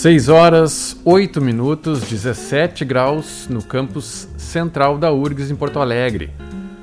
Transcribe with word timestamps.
6 0.00 0.30
horas 0.30 0.96
8 1.04 1.42
minutos, 1.42 2.00
17 2.08 2.86
graus 2.86 3.46
no 3.50 3.62
campus 3.62 4.26
central 4.38 4.96
da 4.96 5.12
URGS 5.12 5.50
em 5.50 5.54
Porto 5.54 5.78
Alegre. 5.78 6.30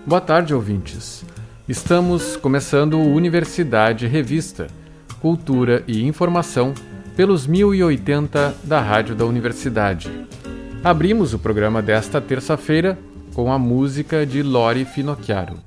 Boa 0.05 0.21
tarde, 0.21 0.53
ouvintes. 0.53 1.25
Estamos 1.67 2.35
começando 2.35 2.99
Universidade 2.99 4.05
Revista, 4.05 4.67
Cultura 5.19 5.83
e 5.87 6.05
Informação 6.05 6.75
pelos 7.15 7.47
1080 7.47 8.55
da 8.63 8.79
Rádio 8.79 9.15
da 9.15 9.25
Universidade. 9.25 10.11
Abrimos 10.83 11.33
o 11.33 11.39
programa 11.39 11.81
desta 11.81 12.21
terça-feira 12.21 12.99
com 13.33 13.51
a 13.51 13.57
música 13.57 14.27
de 14.27 14.43
Lori 14.43 14.85
Finocchiaro. 14.85 15.57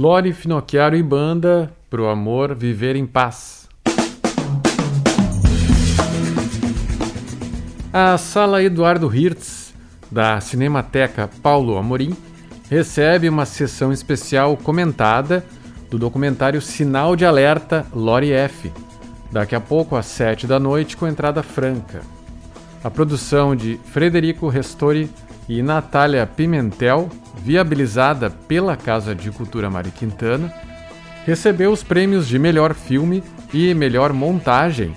Lore 0.00 0.32
Finocchiaro 0.32 0.94
e 0.94 1.02
banda 1.02 1.72
Pro 1.90 2.08
Amor 2.08 2.54
Viver 2.54 2.94
em 2.94 3.04
Paz. 3.04 3.68
A 7.92 8.16
Sala 8.16 8.62
Eduardo 8.62 9.12
Hirtz, 9.12 9.74
da 10.08 10.40
Cinemateca 10.40 11.28
Paulo 11.42 11.76
Amorim, 11.76 12.16
recebe 12.70 13.28
uma 13.28 13.44
sessão 13.44 13.92
especial 13.92 14.56
comentada 14.56 15.44
do 15.90 15.98
documentário 15.98 16.62
Sinal 16.62 17.16
de 17.16 17.26
Alerta 17.26 17.84
Lore 17.92 18.30
F, 18.30 18.70
daqui 19.32 19.56
a 19.56 19.60
pouco 19.60 19.96
às 19.96 20.06
sete 20.06 20.46
da 20.46 20.60
noite 20.60 20.96
com 20.96 21.08
entrada 21.08 21.42
franca. 21.42 22.02
A 22.84 22.88
produção 22.88 23.56
de 23.56 23.80
Frederico 23.86 24.46
Restori 24.46 25.10
e 25.48 25.60
Natália 25.60 26.24
Pimentel, 26.24 27.08
viabilizada 27.42 28.30
pela 28.30 28.76
Casa 28.76 29.14
de 29.14 29.30
Cultura 29.30 29.70
Mari 29.70 29.90
Quintana, 29.90 30.52
recebeu 31.24 31.70
os 31.70 31.82
prêmios 31.82 32.26
de 32.26 32.38
melhor 32.38 32.74
filme 32.74 33.22
e 33.52 33.72
melhor 33.74 34.12
montagem 34.12 34.94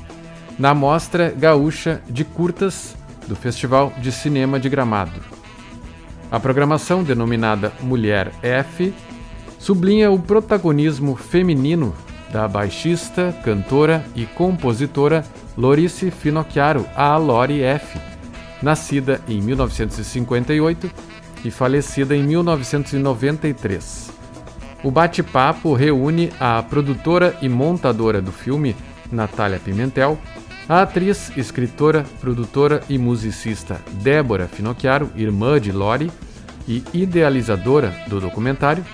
na 0.58 0.74
Mostra 0.74 1.34
Gaúcha 1.36 2.02
de 2.10 2.24
Curtas 2.24 2.96
do 3.28 3.36
Festival 3.36 3.94
de 4.02 4.12
Cinema 4.12 4.60
de 4.60 4.70
Gramado. 4.70 5.20
A 6.32 6.40
programação, 6.40 7.04
denominada 7.04 7.74
Mulher 7.82 8.32
F, 8.42 8.94
sublinha 9.60 10.10
o 10.10 10.20
protagonismo 10.20 11.16
feminino 11.16 11.94
da 12.32 12.48
baixista, 12.48 13.36
cantora 13.44 14.06
e 14.16 14.26
compositora 14.26 15.26
Lorice 15.58 16.10
Finocchiaro, 16.10 16.86
a 16.96 17.18
Lori 17.18 17.62
F., 17.62 18.00
nascida 18.62 19.20
em 19.28 19.42
1958 19.42 20.90
e 21.44 21.52
falecida 21.52 22.16
em 22.16 22.24
1993. 22.24 24.12
O 24.84 24.90
bate-papo 24.90 25.74
reúne 25.74 26.32
a 26.40 26.62
produtora 26.64 27.38
e 27.42 27.48
montadora 27.48 28.22
do 28.22 28.32
filme, 28.32 28.76
Natália 29.12 29.60
Pimentel, 29.60 30.18
a 30.68 30.82
atriz, 30.82 31.32
escritora, 31.36 32.06
produtora 32.20 32.82
e 32.90 32.98
musicista 32.98 33.82
Débora 33.92 34.48
Finocchiaro, 34.48 35.12
irmã 35.16 35.60
de 35.60 35.72
Lori 35.72 36.12
e 36.68 36.84
idealizadora 36.94 37.94
do 38.08 38.20
documentário, 38.20 38.86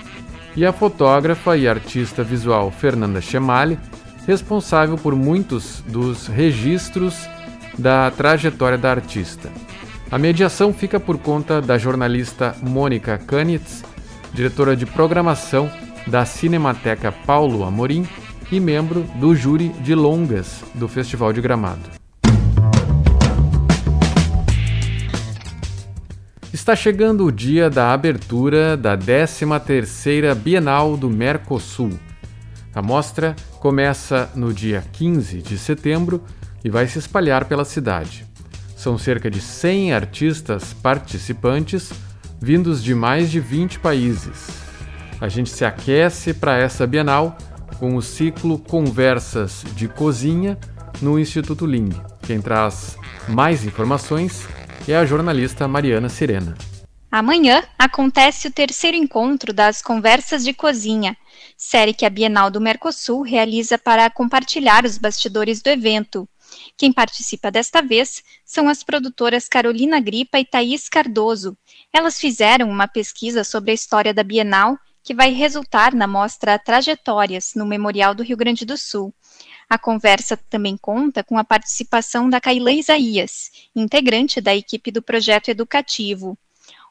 e 0.55 0.65
a 0.65 0.73
fotógrafa 0.73 1.55
e 1.55 1.67
artista 1.67 2.23
visual 2.23 2.71
Fernanda 2.71 3.21
Chemali, 3.21 3.77
responsável 4.25 4.97
por 4.97 5.15
muitos 5.15 5.83
dos 5.88 6.27
registros 6.27 7.29
da 7.77 8.09
trajetória 8.09 8.77
da 8.77 8.89
artista. 8.89 9.51
A 10.09 10.18
mediação 10.18 10.74
fica 10.74 11.01
por 11.01 11.18
conta 11.18 11.62
da 11.62 11.77
jornalista 11.77 12.56
Mônica 12.62 13.18
Kanitz, 13.18 13.83
diretora 14.33 14.74
de 14.74 14.86
programação 14.86 15.69
da 16.07 16.24
Cinemateca 16.24 17.12
Paulo 17.12 17.65
Amorim 17.65 18.07
e 18.50 18.57
membro 18.57 19.01
do 19.15 19.36
júri 19.36 19.68
de 19.68 19.94
longas 19.94 20.63
do 20.74 20.88
Festival 20.88 21.33
de 21.33 21.42
Gramado. 21.42 21.89
Está 26.54 26.74
chegando 26.74 27.25
o 27.25 27.31
dia 27.31 27.69
da 27.69 27.92
abertura 27.92 28.77
da 28.77 28.98
13ª 28.98 30.33
Bienal 30.36 30.95
do 30.95 31.09
Mercosul. 31.09 32.00
A 32.74 32.81
mostra 32.81 33.36
começa 33.59 34.31
no 34.33 34.54
dia 34.54 34.86
15 34.94 35.42
de 35.42 35.57
setembro 35.57 36.24
e 36.63 36.69
vai 36.69 36.88
se 36.88 36.98
espalhar 36.98 37.44
pela 37.44 37.65
cidade. 37.65 38.25
São 38.77 38.95
cerca 38.95 39.29
de 39.29 39.41
100 39.41 39.91
artistas 39.91 40.71
participantes 40.71 41.91
vindos 42.39 42.83
de 42.83 42.94
mais 42.94 43.31
de 43.31 43.39
20 43.39 43.79
países. 43.79 44.50
A 45.19 45.27
gente 45.27 45.50
se 45.50 45.65
aquece 45.65 46.31
para 46.31 46.56
essa 46.56 46.85
Bienal 46.85 47.35
com 47.79 47.95
o 47.95 48.03
ciclo 48.03 48.59
Conversas 48.59 49.65
de 49.75 49.88
Cozinha 49.88 50.59
no 51.01 51.18
Instituto 51.18 51.65
Ling. 51.65 51.89
Quem 52.21 52.39
traz 52.39 52.95
mais 53.27 53.65
informações 53.65 54.47
é 54.88 54.95
a 54.95 55.06
jornalista 55.06 55.68
Mariana 55.68 56.07
Sirena. 56.07 56.56
Amanhã 57.09 57.63
acontece 57.80 58.47
o 58.47 58.51
terceiro 58.51 58.95
encontro 58.95 59.51
das 59.51 59.81
Conversas 59.81 60.44
de 60.44 60.53
Cozinha, 60.53 61.18
série 61.57 61.94
que 61.94 62.06
a 62.06 62.09
Bienal 62.12 62.51
do 62.51 62.62
Mercosul 62.62 63.23
realiza 63.23 63.75
para 63.75 64.07
compartilhar 64.12 64.85
os 64.85 65.00
bastidores 65.00 65.63
do 65.63 65.69
evento. 65.69 66.30
Quem 66.77 66.92
participa 66.92 67.50
desta 67.50 67.81
vez 67.81 68.24
são 68.45 68.68
as 68.69 68.83
produtoras 68.83 69.48
Carolina 69.48 70.00
Gripa 70.00 70.39
e 70.39 70.45
Thaís 70.45 70.88
Cardoso. 70.89 71.57
Elas 71.92 72.19
fizeram 72.19 72.69
uma 72.69 72.88
pesquisa 72.88 73.44
sobre 73.44 73.71
a 73.71 73.74
história 73.74 74.13
da 74.13 74.24
Bienal 74.24 74.77
que 75.04 75.13
vai 75.13 75.31
resultar 75.31 75.94
na 75.94 76.06
mostra 76.06 76.59
Trajetórias, 76.59 77.54
no 77.56 77.65
Memorial 77.65 78.13
do 78.13 78.24
Rio 78.24 78.36
Grande 78.36 78.65
do 78.65 78.77
Sul. 78.77 79.13
A 79.69 79.77
conversa 79.77 80.36
também 80.36 80.75
conta 80.75 81.24
com 81.24 81.38
a 81.38 81.44
participação 81.44 82.30
da 82.30 82.42
Cailã 82.42 82.74
Isaías, 82.74 83.51
integrante 83.74 84.42
da 84.42 84.54
equipe 84.54 84.92
do 84.92 85.01
projeto 85.01 85.48
educativo. 85.48 86.38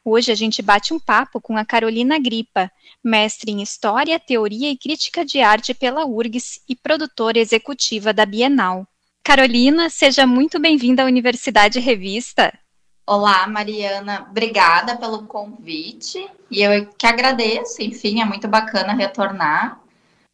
Hoje 0.02 0.30
a 0.30 0.34
gente 0.34 0.62
bate 0.62 0.94
um 0.94 1.00
papo 1.00 1.40
com 1.40 1.56
a 1.56 1.64
Carolina 1.64 2.18
Gripa, 2.18 2.70
mestre 3.02 3.50
em 3.50 3.60
História, 3.60 4.20
Teoria 4.20 4.70
e 4.70 4.78
Crítica 4.78 5.24
de 5.24 5.40
Arte 5.40 5.74
pela 5.74 6.06
URGS 6.06 6.62
e 6.68 6.76
produtora 6.76 7.38
executiva 7.38 8.14
da 8.14 8.24
Bienal. 8.24 8.86
Carolina, 9.26 9.90
seja 9.90 10.24
muito 10.24 10.56
bem-vinda 10.60 11.02
à 11.02 11.04
Universidade 11.04 11.80
Revista. 11.80 12.56
Olá, 13.04 13.44
Mariana, 13.48 14.24
obrigada 14.30 14.96
pelo 14.96 15.24
convite. 15.24 16.24
E 16.48 16.62
eu 16.62 16.86
que 16.96 17.08
agradeço, 17.08 17.82
enfim, 17.82 18.20
é 18.20 18.24
muito 18.24 18.46
bacana 18.46 18.94
retornar 18.94 19.80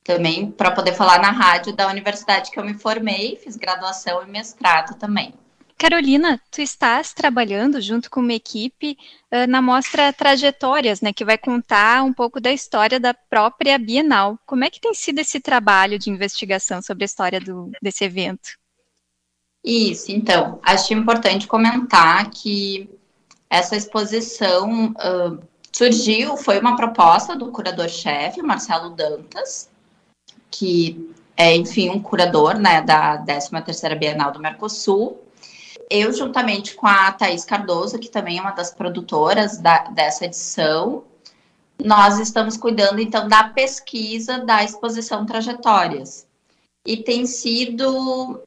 também 0.04 0.50
para 0.50 0.70
poder 0.72 0.92
falar 0.92 1.22
na 1.22 1.30
rádio 1.30 1.74
da 1.74 1.88
universidade 1.88 2.50
que 2.50 2.60
eu 2.60 2.64
me 2.66 2.74
formei, 2.74 3.36
fiz 3.42 3.56
graduação 3.56 4.22
e 4.24 4.30
mestrado 4.30 4.98
também. 4.98 5.32
Carolina, 5.78 6.38
tu 6.50 6.60
estás 6.60 7.14
trabalhando 7.14 7.80
junto 7.80 8.10
com 8.10 8.20
uma 8.20 8.34
equipe 8.34 8.98
uh, 9.32 9.48
na 9.48 9.62
mostra 9.62 10.12
Trajetórias, 10.12 11.00
né, 11.00 11.14
que 11.14 11.24
vai 11.24 11.38
contar 11.38 12.04
um 12.04 12.12
pouco 12.12 12.38
da 12.38 12.52
história 12.52 13.00
da 13.00 13.14
própria 13.14 13.78
Bienal. 13.78 14.38
Como 14.44 14.64
é 14.64 14.68
que 14.70 14.82
tem 14.82 14.92
sido 14.92 15.18
esse 15.18 15.40
trabalho 15.40 15.98
de 15.98 16.10
investigação 16.10 16.82
sobre 16.82 17.04
a 17.04 17.06
história 17.06 17.40
do, 17.40 17.70
desse 17.80 18.04
evento? 18.04 18.60
Isso, 19.64 20.10
então, 20.10 20.58
acho 20.62 20.92
importante 20.92 21.46
comentar 21.46 22.28
que 22.30 22.90
essa 23.48 23.76
exposição 23.76 24.92
uh, 24.92 25.38
surgiu, 25.70 26.36
foi 26.36 26.58
uma 26.58 26.74
proposta 26.76 27.36
do 27.36 27.52
curador-chefe, 27.52 28.42
Marcelo 28.42 28.90
Dantas, 28.90 29.70
que 30.50 31.12
é, 31.36 31.54
enfim, 31.56 31.90
um 31.90 32.00
curador 32.00 32.58
né, 32.58 32.82
da 32.82 33.24
13ª 33.24 33.98
Bienal 33.98 34.32
do 34.32 34.40
Mercosul. 34.40 35.22
Eu, 35.88 36.12
juntamente 36.12 36.74
com 36.74 36.86
a 36.86 37.10
Thaís 37.12 37.44
Cardoso, 37.44 37.98
que 37.98 38.08
também 38.08 38.38
é 38.38 38.40
uma 38.40 38.52
das 38.52 38.72
produtoras 38.72 39.58
da, 39.58 39.84
dessa 39.84 40.24
edição, 40.24 41.04
nós 41.82 42.18
estamos 42.18 42.56
cuidando, 42.56 43.00
então, 43.00 43.28
da 43.28 43.44
pesquisa 43.44 44.38
da 44.38 44.62
exposição 44.62 45.26
Trajetórias. 45.26 46.26
E 46.86 46.96
tem 46.96 47.26
sido 47.26 48.40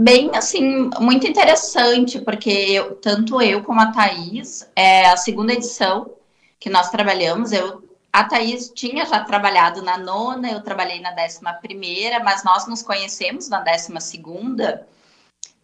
bem, 0.00 0.30
assim, 0.34 0.88
muito 0.98 1.26
interessante, 1.26 2.18
porque 2.20 2.50
eu, 2.50 2.94
tanto 2.94 3.40
eu 3.42 3.62
como 3.62 3.82
a 3.82 3.92
Thaís, 3.92 4.66
é 4.74 5.06
a 5.06 5.16
segunda 5.16 5.52
edição 5.52 6.10
que 6.58 6.70
nós 6.70 6.88
trabalhamos, 6.88 7.52
eu, 7.52 7.86
a 8.10 8.24
Thaís 8.24 8.70
tinha 8.74 9.04
já 9.04 9.22
trabalhado 9.22 9.82
na 9.82 9.98
nona, 9.98 10.50
eu 10.50 10.62
trabalhei 10.62 11.00
na 11.00 11.10
décima 11.10 11.52
primeira, 11.52 12.18
mas 12.20 12.42
nós 12.42 12.66
nos 12.66 12.82
conhecemos 12.82 13.50
na 13.50 13.60
décima 13.60 14.00
segunda, 14.00 14.86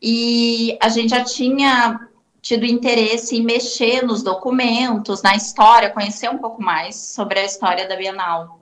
e 0.03 0.77
a 0.83 0.91
gente 0.91 1.11
já 1.11 1.25
tinha 1.25 2.07
tido 2.43 2.67
interesse 2.67 3.37
em 3.37 3.43
mexer 3.43 4.03
nos 4.03 4.23
documentos, 4.23 5.23
na 5.23 5.35
história, 5.35 5.91
conhecer 5.91 6.29
um 6.29 6.39
pouco 6.39 6.63
mais 6.63 6.95
sobre 6.95 7.41
a 7.41 7.45
história 7.45 7.89
da 7.89 7.97
Bienal. 7.97 8.61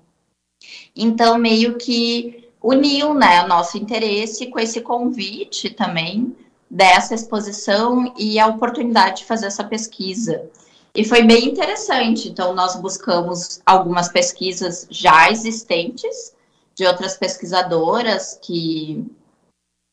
Então, 0.94 1.36
meio 1.36 1.76
que 1.76 2.43
uniu 2.64 3.12
né, 3.12 3.44
o 3.44 3.46
nosso 3.46 3.76
interesse 3.76 4.46
com 4.46 4.58
esse 4.58 4.80
convite 4.80 5.68
também 5.68 6.34
dessa 6.70 7.14
exposição 7.14 8.14
e 8.16 8.38
a 8.38 8.46
oportunidade 8.46 9.18
de 9.18 9.26
fazer 9.26 9.46
essa 9.46 9.62
pesquisa. 9.62 10.50
E 10.94 11.04
foi 11.04 11.24
bem 11.24 11.46
interessante. 11.46 12.30
Então, 12.30 12.54
nós 12.54 12.74
buscamos 12.76 13.60
algumas 13.66 14.08
pesquisas 14.08 14.86
já 14.90 15.30
existentes, 15.30 16.34
de 16.74 16.86
outras 16.86 17.18
pesquisadoras 17.18 18.38
que 18.42 19.06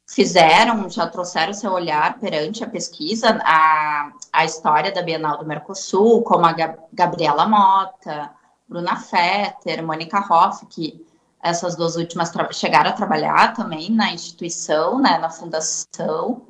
fizeram, 0.09 0.89
já 0.89 1.05
trouxeram 1.07 1.53
seu 1.53 1.73
olhar 1.73 2.19
perante 2.19 2.63
a 2.63 2.69
pesquisa, 2.69 3.37
a, 3.43 4.13
a 4.31 4.45
história 4.45 4.93
da 4.93 5.01
Bienal 5.01 5.37
do 5.37 5.45
Mercosul, 5.45 6.21
como 6.23 6.45
a 6.45 6.55
Gabriela 6.91 7.45
Mota, 7.47 8.31
Bruna 8.67 8.95
Fetter, 8.95 9.85
Mônica 9.85 10.19
Hoff, 10.19 10.65
que 10.67 11.05
essas 11.41 11.75
duas 11.75 11.95
últimas 11.95 12.31
chegaram 12.51 12.91
a 12.91 12.93
trabalhar 12.93 13.53
também 13.53 13.89
na 13.89 14.13
instituição, 14.13 14.99
né, 14.99 15.17
na 15.17 15.29
fundação, 15.29 16.43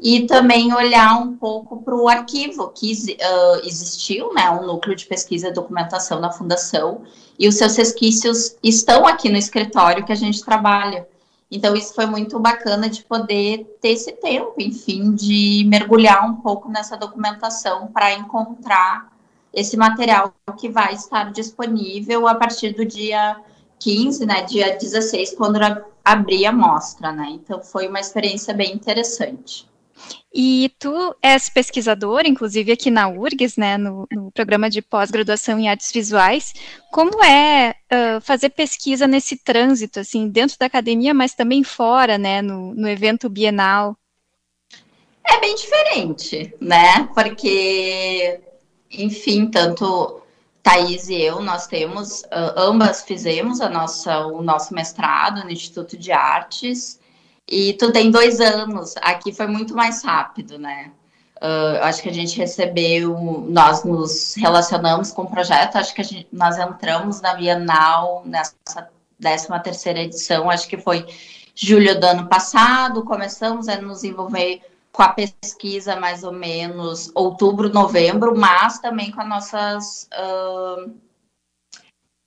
e 0.00 0.26
também 0.26 0.72
olhar 0.72 1.20
um 1.20 1.36
pouco 1.36 1.82
para 1.82 1.94
o 1.94 2.08
arquivo 2.08 2.68
que 2.68 2.92
uh, 2.92 3.66
existiu, 3.66 4.32
né, 4.32 4.48
um 4.50 4.64
núcleo 4.64 4.94
de 4.94 5.06
pesquisa 5.06 5.48
e 5.48 5.52
documentação 5.52 6.20
na 6.20 6.30
fundação, 6.30 7.02
e 7.38 7.48
os 7.48 7.56
seus 7.56 7.76
resquícios 7.76 8.56
estão 8.62 9.06
aqui 9.06 9.28
no 9.28 9.36
escritório 9.36 10.04
que 10.04 10.12
a 10.12 10.16
gente 10.16 10.44
trabalha. 10.44 11.06
Então, 11.50 11.74
isso 11.74 11.94
foi 11.94 12.06
muito 12.06 12.38
bacana 12.38 12.88
de 12.88 13.02
poder 13.02 13.78
ter 13.80 13.90
esse 13.90 14.12
tempo, 14.12 14.54
enfim, 14.58 15.14
de 15.14 15.64
mergulhar 15.66 16.28
um 16.28 16.36
pouco 16.36 16.68
nessa 16.70 16.96
documentação 16.96 17.86
para 17.88 18.12
encontrar 18.12 19.10
esse 19.52 19.76
material 19.76 20.32
que 20.58 20.68
vai 20.68 20.92
estar 20.92 21.32
disponível 21.32 22.28
a 22.28 22.34
partir 22.34 22.74
do 22.74 22.84
dia 22.84 23.36
15, 23.78 24.26
né, 24.26 24.42
dia 24.42 24.76
16, 24.76 25.34
quando 25.34 25.58
abri 26.04 26.46
a 26.46 26.52
mostra, 26.52 27.12
né? 27.12 27.28
Então 27.30 27.62
foi 27.62 27.88
uma 27.88 28.00
experiência 28.00 28.54
bem 28.54 28.72
interessante. 28.72 29.68
E 30.32 30.72
tu 30.78 31.16
és 31.22 31.48
pesquisador, 31.48 32.22
inclusive 32.26 32.72
aqui 32.72 32.90
na 32.90 33.08
URGS, 33.08 33.56
né, 33.56 33.76
no, 33.76 34.06
no 34.12 34.30
programa 34.30 34.68
de 34.68 34.82
pós-graduação 34.82 35.58
em 35.58 35.68
artes 35.68 35.90
visuais. 35.90 36.52
Como 36.92 37.24
é 37.24 37.74
uh, 37.92 38.20
fazer 38.20 38.50
pesquisa 38.50 39.06
nesse 39.06 39.36
trânsito, 39.36 40.00
assim, 40.00 40.28
dentro 40.28 40.56
da 40.58 40.66
academia, 40.66 41.14
mas 41.14 41.34
também 41.34 41.64
fora, 41.64 42.18
né, 42.18 42.42
no, 42.42 42.74
no 42.74 42.88
evento 42.88 43.28
bienal? 43.28 43.96
É 45.24 45.40
bem 45.40 45.54
diferente, 45.54 46.54
né? 46.60 47.08
Porque, 47.14 48.40
enfim, 48.90 49.46
tanto 49.46 50.22
Thaís 50.68 51.08
e 51.08 51.14
eu, 51.14 51.40
nós 51.40 51.66
temos, 51.66 52.20
uh, 52.24 52.52
ambas 52.54 53.02
fizemos 53.02 53.58
a 53.62 53.70
nossa, 53.70 54.26
o 54.26 54.42
nosso 54.42 54.74
mestrado 54.74 55.42
no 55.42 55.50
Instituto 55.50 55.96
de 55.96 56.12
Artes, 56.12 57.00
e 57.48 57.72
tu 57.72 57.90
tem 57.90 58.10
dois 58.10 58.38
anos, 58.38 58.94
aqui 59.00 59.32
foi 59.32 59.46
muito 59.46 59.74
mais 59.74 60.04
rápido, 60.04 60.58
né? 60.58 60.92
Uh, 61.36 61.82
acho 61.84 62.02
que 62.02 62.10
a 62.10 62.12
gente 62.12 62.36
recebeu, 62.36 63.46
nós 63.48 63.82
nos 63.82 64.34
relacionamos 64.34 65.10
com 65.10 65.22
o 65.22 65.30
projeto, 65.30 65.76
acho 65.76 65.94
que 65.94 66.02
gente, 66.02 66.28
nós 66.30 66.58
entramos 66.58 67.22
na 67.22 67.32
Bienal 67.32 68.22
nessa 68.26 68.90
13 69.18 69.48
terceira 69.64 70.00
edição, 70.00 70.50
acho 70.50 70.68
que 70.68 70.76
foi 70.76 71.06
julho 71.54 71.98
do 71.98 72.04
ano 72.04 72.28
passado, 72.28 73.04
começamos 73.04 73.68
a 73.68 73.80
nos 73.80 74.04
envolver 74.04 74.60
com 74.92 75.02
a 75.02 75.10
pesquisa 75.10 75.96
mais 75.96 76.24
ou 76.24 76.32
menos 76.32 77.10
outubro, 77.14 77.68
novembro, 77.68 78.36
mas 78.36 78.78
também 78.78 79.10
com 79.10 79.20
as 79.20 79.28
nossas 79.28 80.08
uh, 80.12 80.92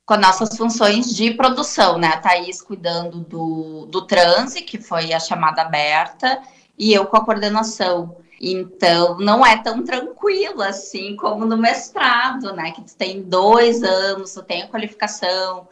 com 0.05 0.15
as 0.15 0.21
nossas 0.21 0.57
funções 0.57 1.15
de 1.15 1.33
produção, 1.33 1.97
né? 1.97 2.07
A 2.07 2.17
Thaís 2.17 2.61
cuidando 2.61 3.19
do, 3.19 3.85
do 3.85 4.01
transe, 4.01 4.61
que 4.61 4.77
foi 4.77 5.13
a 5.13 5.19
chamada 5.19 5.61
aberta, 5.61 6.41
e 6.77 6.93
eu 6.93 7.05
com 7.05 7.17
a 7.17 7.23
coordenação. 7.23 8.17
Então, 8.39 9.17
não 9.19 9.45
é 9.45 9.61
tão 9.61 9.83
tranquilo 9.83 10.63
assim 10.63 11.15
como 11.15 11.45
no 11.45 11.55
mestrado, 11.57 12.53
né? 12.53 12.71
Que 12.71 12.81
tu 12.81 12.95
tem 12.95 13.21
dois 13.21 13.83
anos, 13.83 14.33
tu 14.33 14.41
tem 14.41 14.63
a 14.63 14.67
qualificação, 14.67 15.67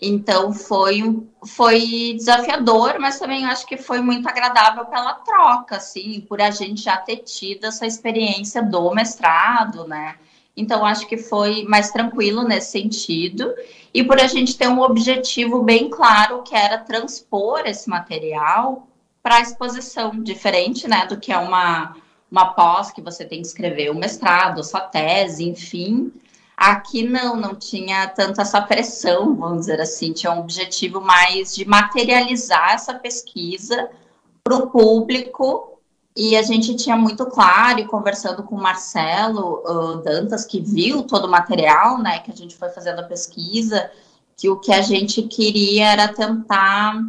então 0.00 0.52
foi, 0.52 1.26
foi 1.44 2.14
desafiador, 2.16 2.98
mas 3.00 3.18
também 3.18 3.44
acho 3.44 3.66
que 3.66 3.76
foi 3.76 4.00
muito 4.00 4.28
agradável 4.28 4.84
pela 4.86 5.14
troca, 5.14 5.76
assim, 5.76 6.20
por 6.20 6.40
a 6.40 6.50
gente 6.50 6.82
já 6.82 6.96
ter 6.96 7.16
tido 7.18 7.66
essa 7.66 7.84
experiência 7.84 8.62
do 8.62 8.94
mestrado, 8.94 9.86
né? 9.88 10.14
Então 10.56 10.84
acho 10.84 11.06
que 11.06 11.16
foi 11.16 11.64
mais 11.64 11.90
tranquilo 11.90 12.44
nesse 12.44 12.70
sentido, 12.70 13.52
e 13.92 14.04
por 14.04 14.20
a 14.20 14.26
gente 14.28 14.56
ter 14.56 14.68
um 14.68 14.80
objetivo 14.80 15.62
bem 15.62 15.90
claro 15.90 16.42
que 16.42 16.54
era 16.54 16.78
transpor 16.78 17.62
esse 17.66 17.88
material 17.88 18.86
para 19.22 19.36
a 19.36 19.40
exposição, 19.40 20.22
diferente 20.22 20.88
né, 20.88 21.06
do 21.06 21.18
que 21.18 21.32
é 21.32 21.38
uma, 21.38 21.96
uma 22.30 22.54
pós 22.54 22.92
que 22.92 23.02
você 23.02 23.24
tem 23.24 23.40
que 23.40 23.48
escrever 23.48 23.90
o 23.90 23.94
mestrado, 23.94 24.62
sua 24.62 24.80
tese, 24.80 25.44
enfim. 25.48 26.12
Aqui 26.58 27.04
não, 27.04 27.36
não 27.36 27.54
tinha 27.54 28.08
tanto 28.08 28.40
essa 28.40 28.60
pressão, 28.60 29.36
vamos 29.36 29.60
dizer 29.60 29.80
assim, 29.80 30.12
tinha 30.12 30.32
um 30.32 30.40
objetivo 30.40 31.00
mais 31.00 31.54
de 31.54 31.64
materializar 31.64 32.72
essa 32.72 32.94
pesquisa 32.94 33.88
para 34.42 34.56
o 34.56 34.66
público. 34.68 35.78
E 36.16 36.36
a 36.36 36.42
gente 36.42 36.74
tinha 36.74 36.96
muito 36.96 37.26
claro, 37.26 37.78
e 37.78 37.86
conversando 37.86 38.42
com 38.42 38.56
o 38.56 38.60
Marcelo 38.60 39.62
uh, 39.64 40.02
Dantas, 40.02 40.44
que 40.44 40.60
viu 40.60 41.04
todo 41.04 41.26
o 41.26 41.30
material, 41.30 41.96
né, 41.98 42.18
que 42.18 42.32
a 42.32 42.34
gente 42.34 42.56
foi 42.56 42.70
fazendo 42.70 42.98
a 42.98 43.04
pesquisa, 43.04 43.88
que 44.36 44.48
o 44.48 44.58
que 44.58 44.72
a 44.72 44.82
gente 44.82 45.22
queria 45.22 45.92
era 45.92 46.08
tentar 46.08 47.00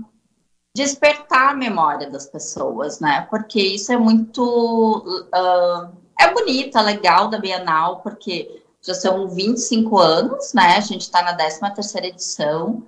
despertar 0.75 1.49
a 1.49 1.55
memória 1.55 2.07
das 2.07 2.27
pessoas, 2.27 2.99
né, 2.99 3.25
porque 3.31 3.59
isso 3.59 3.91
é 3.91 3.97
muito. 3.97 5.23
Uh, 5.33 5.89
é 6.19 6.31
bonito, 6.31 6.77
é 6.77 6.81
legal 6.83 7.29
da 7.29 7.39
Bienal, 7.39 8.01
porque 8.01 8.58
já 8.81 8.93
são 8.93 9.27
25 9.27 9.97
anos, 9.97 10.53
né? 10.53 10.77
A 10.77 10.81
gente 10.81 11.01
está 11.01 11.21
na 11.21 11.33
13 11.33 11.59
terceira 11.73 12.07
edição. 12.07 12.83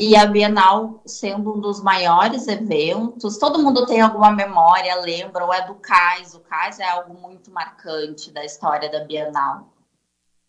E 0.00 0.14
a 0.14 0.24
Bienal 0.26 1.02
sendo 1.04 1.56
um 1.56 1.60
dos 1.60 1.82
maiores 1.82 2.46
eventos, 2.46 3.36
todo 3.36 3.58
mundo 3.58 3.84
tem 3.84 4.00
alguma 4.00 4.30
memória, 4.30 4.94
lembra, 5.00 5.44
ou 5.44 5.52
é 5.52 5.66
do 5.66 5.74
Cais. 5.74 6.34
O 6.34 6.40
Cais 6.40 6.78
é 6.78 6.88
algo 6.88 7.14
muito 7.14 7.50
marcante 7.50 8.30
da 8.30 8.44
história 8.44 8.88
da 8.88 9.00
Bienal. 9.04 9.68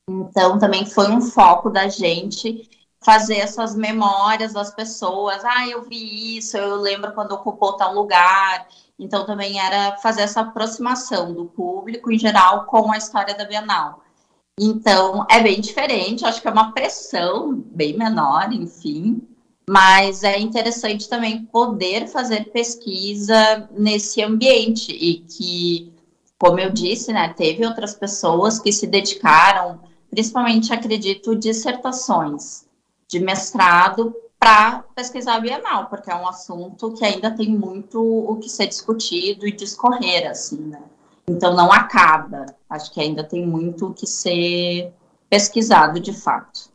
Então, 0.07 0.59
também 0.59 0.85
foi 0.85 1.09
um 1.09 1.19
foco 1.19 1.69
da 1.69 1.87
gente 1.87 2.69
fazer 3.03 3.37
essas 3.37 3.75
memórias 3.75 4.53
das 4.53 4.71
pessoas. 4.71 5.43
Ah, 5.43 5.67
eu 5.67 5.81
vi 5.81 6.37
isso, 6.37 6.55
eu 6.55 6.75
lembro 6.75 7.13
quando 7.13 7.31
ocupou 7.31 7.73
tal 7.73 7.93
lugar. 7.93 8.67
Então, 8.99 9.25
também 9.25 9.59
era 9.59 9.97
fazer 9.97 10.21
essa 10.21 10.41
aproximação 10.41 11.33
do 11.33 11.45
público 11.45 12.11
em 12.11 12.19
geral 12.19 12.65
com 12.65 12.91
a 12.91 12.97
história 12.97 13.35
da 13.35 13.45
Bienal. 13.45 14.03
Então, 14.61 15.25
é 15.29 15.41
bem 15.41 15.61
diferente, 15.61 16.25
acho 16.25 16.41
que 16.41 16.47
é 16.47 16.51
uma 16.51 16.73
pressão 16.73 17.63
bem 17.71 17.97
menor, 17.97 18.51
enfim, 18.51 19.21
mas 19.69 20.21
é 20.23 20.37
interessante 20.37 21.07
também 21.07 21.45
poder 21.45 22.07
fazer 22.07 22.51
pesquisa 22.51 23.69
nesse 23.71 24.21
ambiente 24.21 24.91
e 24.91 25.19
que, 25.19 25.93
como 26.37 26.59
eu 26.59 26.71
disse, 26.71 27.13
né, 27.13 27.33
teve 27.37 27.65
outras 27.65 27.95
pessoas 27.95 28.59
que 28.59 28.73
se 28.73 28.85
dedicaram, 28.85 29.79
principalmente, 30.09 30.73
acredito, 30.73 31.37
dissertações 31.37 32.65
de 33.07 33.21
mestrado 33.21 34.13
para 34.37 34.83
pesquisar 34.93 35.35
a 35.35 35.39
Bienal, 35.39 35.85
porque 35.85 36.11
é 36.11 36.15
um 36.15 36.27
assunto 36.27 36.91
que 36.91 37.05
ainda 37.05 37.31
tem 37.31 37.47
muito 37.49 38.01
o 38.01 38.35
que 38.35 38.49
ser 38.49 38.67
discutido 38.67 39.47
e 39.47 39.53
discorrer, 39.53 40.29
assim, 40.29 40.57
né? 40.57 40.81
Então 41.29 41.55
não 41.55 41.71
acaba. 41.71 42.47
Acho 42.69 42.91
que 42.91 42.99
ainda 42.99 43.23
tem 43.23 43.45
muito 43.45 43.87
o 43.87 43.93
que 43.93 44.07
ser 44.07 44.91
pesquisado 45.29 45.99
de 45.99 46.11
fato. 46.11 46.69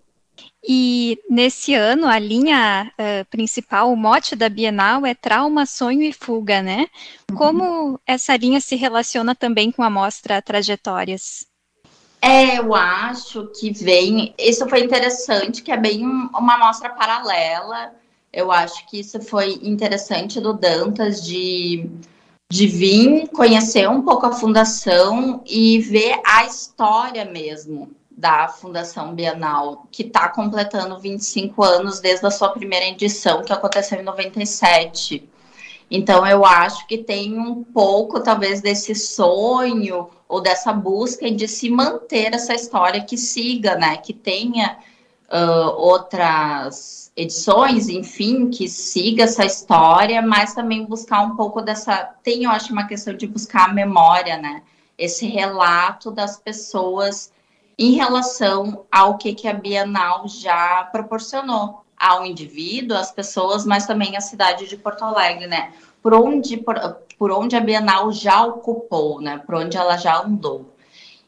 E 0.66 1.18
nesse 1.28 1.74
ano, 1.74 2.06
a 2.06 2.18
linha 2.18 2.90
uh, 2.92 3.24
principal, 3.26 3.92
o 3.92 3.96
mote 3.96 4.34
da 4.34 4.48
Bienal 4.48 5.04
é 5.04 5.14
trauma, 5.14 5.66
sonho 5.66 6.02
e 6.02 6.12
fuga, 6.12 6.62
né? 6.62 6.86
Uhum. 7.30 7.36
Como 7.36 8.00
essa 8.06 8.34
linha 8.36 8.60
se 8.60 8.74
relaciona 8.74 9.34
também 9.34 9.70
com 9.70 9.82
a 9.82 9.90
mostra 9.90 10.40
Trajetórias? 10.40 11.46
É, 12.22 12.58
eu 12.58 12.74
acho 12.74 13.46
que 13.48 13.70
vem. 13.72 14.32
Isso 14.38 14.66
foi 14.66 14.80
interessante, 14.80 15.62
que 15.62 15.70
é 15.70 15.76
bem 15.76 16.02
uma 16.06 16.56
mostra 16.56 16.88
paralela. 16.88 17.92
Eu 18.32 18.50
acho 18.50 18.88
que 18.88 19.00
isso 19.00 19.20
foi 19.20 19.60
interessante 19.62 20.40
do 20.40 20.54
Dantas 20.54 21.22
de 21.22 21.90
de 22.54 22.68
vir 22.68 23.26
conhecer 23.30 23.90
um 23.90 24.02
pouco 24.02 24.26
a 24.26 24.32
fundação 24.32 25.42
e 25.44 25.80
ver 25.80 26.20
a 26.24 26.44
história 26.44 27.24
mesmo 27.24 27.90
da 28.08 28.46
Fundação 28.46 29.12
Bienal, 29.12 29.88
que 29.90 30.04
está 30.04 30.28
completando 30.28 30.96
25 31.00 31.64
anos 31.64 31.98
desde 31.98 32.24
a 32.24 32.30
sua 32.30 32.50
primeira 32.50 32.86
edição, 32.86 33.42
que 33.42 33.52
aconteceu 33.52 33.98
em 33.98 34.04
97. 34.04 35.28
Então, 35.90 36.24
eu 36.24 36.44
acho 36.44 36.86
que 36.86 36.98
tem 36.98 37.36
um 37.36 37.64
pouco, 37.64 38.20
talvez, 38.20 38.60
desse 38.60 38.94
sonho 38.94 40.08
ou 40.28 40.40
dessa 40.40 40.72
busca 40.72 41.28
de 41.28 41.48
se 41.48 41.68
manter 41.68 42.34
essa 42.34 42.54
história 42.54 43.02
que 43.02 43.18
siga, 43.18 43.74
né? 43.74 43.96
Que 43.96 44.12
tenha 44.12 44.78
uh, 45.30 45.70
outras 45.76 47.12
edições, 47.16 47.88
enfim, 47.88 48.50
que 48.50 48.68
siga 48.68 49.24
essa 49.24 49.44
história, 49.44 50.20
mas 50.20 50.54
também 50.54 50.84
buscar 50.84 51.20
um 51.20 51.36
pouco 51.36 51.60
dessa. 51.60 52.14
Tem, 52.22 52.44
eu 52.44 52.50
acho, 52.50 52.72
uma 52.72 52.86
questão 52.86 53.14
de 53.14 53.26
buscar 53.26 53.70
a 53.70 53.72
memória, 53.72 54.36
né? 54.36 54.62
Esse 54.98 55.26
relato 55.26 56.10
das 56.10 56.38
pessoas 56.38 57.32
em 57.78 57.92
relação 57.92 58.84
ao 58.90 59.18
que, 59.18 59.34
que 59.34 59.48
a 59.48 59.52
Bienal 59.52 60.28
já 60.28 60.84
proporcionou 60.92 61.84
ao 61.98 62.24
indivíduo, 62.24 62.96
às 62.96 63.10
pessoas, 63.10 63.64
mas 63.64 63.86
também 63.86 64.16
à 64.16 64.20
cidade 64.20 64.68
de 64.68 64.76
Porto 64.76 65.04
Alegre, 65.04 65.46
né? 65.46 65.72
Por 66.02 66.14
onde, 66.14 66.56
por, 66.56 66.76
por 67.18 67.30
onde 67.30 67.56
a 67.56 67.60
Bienal 67.60 68.12
já 68.12 68.44
ocupou, 68.44 69.20
né? 69.20 69.38
Por 69.38 69.54
onde 69.56 69.76
ela 69.76 69.96
já 69.96 70.20
andou. 70.20 70.73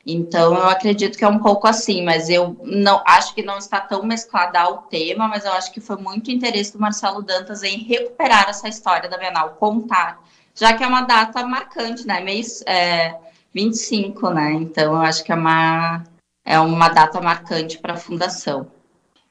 Então, 0.08 0.54
eu 0.54 0.68
acredito 0.68 1.18
que 1.18 1.24
é 1.24 1.28
um 1.28 1.40
pouco 1.40 1.66
assim, 1.66 2.04
mas 2.04 2.28
eu 2.28 2.56
não 2.62 3.02
acho 3.04 3.34
que 3.34 3.42
não 3.42 3.58
está 3.58 3.80
tão 3.80 4.04
mesclada 4.04 4.60
ao 4.60 4.82
tema, 4.82 5.26
mas 5.26 5.44
eu 5.44 5.52
acho 5.52 5.72
que 5.72 5.80
foi 5.80 5.96
muito 5.96 6.30
interesse 6.30 6.72
do 6.72 6.78
Marcelo 6.78 7.22
Dantas 7.22 7.64
em 7.64 7.78
recuperar 7.78 8.48
essa 8.48 8.68
história 8.68 9.10
da 9.10 9.18
Bienal, 9.18 9.56
contar, 9.58 10.22
já 10.54 10.72
que 10.74 10.84
é 10.84 10.86
uma 10.86 11.02
data 11.02 11.44
marcante, 11.44 12.06
né? 12.06 12.20
Mês 12.20 12.62
é, 12.66 13.16
25, 13.52 14.30
né? 14.30 14.52
Então, 14.52 14.94
eu 14.94 15.00
acho 15.00 15.24
que 15.24 15.32
é 15.32 15.34
uma, 15.34 16.04
é 16.44 16.60
uma 16.60 16.88
data 16.88 17.20
marcante 17.20 17.76
para 17.78 17.94
a 17.94 17.98
fundação. 17.98 18.70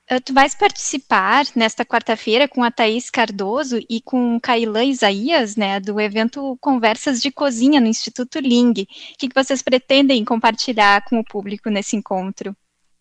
Ah, 0.08 0.20
tu 0.22 0.34
vais 0.34 0.54
participar 0.54 1.46
nesta 1.56 1.84
quarta-feira 1.84 2.48
com 2.48 2.64
a 2.64 2.70
Thaís 2.70 3.10
Cardoso 3.10 3.80
e 3.90 4.00
com 4.00 4.40
Cailã 4.40 4.84
Isaías, 4.84 5.56
né, 5.56 5.80
do 5.80 6.00
evento 6.00 6.56
Conversas 6.62 7.20
de 7.20 7.32
Cozinha 7.32 7.82
no 7.82 7.88
Instituto 7.88 8.38
Ling. 8.40 8.84
O 8.84 8.86
que, 9.18 9.30
vocês 9.34 9.64
pretendem 9.64 10.24
compartilhar 10.24 11.04
com 11.06 11.20
o 11.20 11.24
público 11.24 11.72
nesse 11.72 11.96
encontro? 11.96 12.56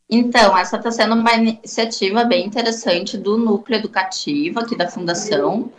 Então, 0.09 0.57
essa 0.57 0.79
está 0.79 0.91
sendo 0.91 1.15
uma 1.15 1.35
iniciativa 1.35 2.25
bem 2.25 2.47
interessante 2.47 3.19
do 3.19 3.37
núcleo 3.37 3.79
educativo 3.79 4.61
aqui 4.61 4.75
da 4.75 4.89
Fundação. 4.89 5.71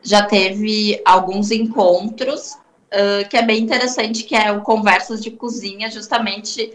Já 0.00 0.26
teve 0.26 1.02
alguns 1.04 1.50
encontros 1.50 2.52
uh, 2.52 3.28
que 3.28 3.36
é 3.36 3.42
bem 3.42 3.64
interessante, 3.64 4.22
que 4.22 4.36
é 4.36 4.52
o 4.52 4.62
Conversas 4.62 5.20
de 5.24 5.32
Cozinha, 5.32 5.90
justamente 5.90 6.72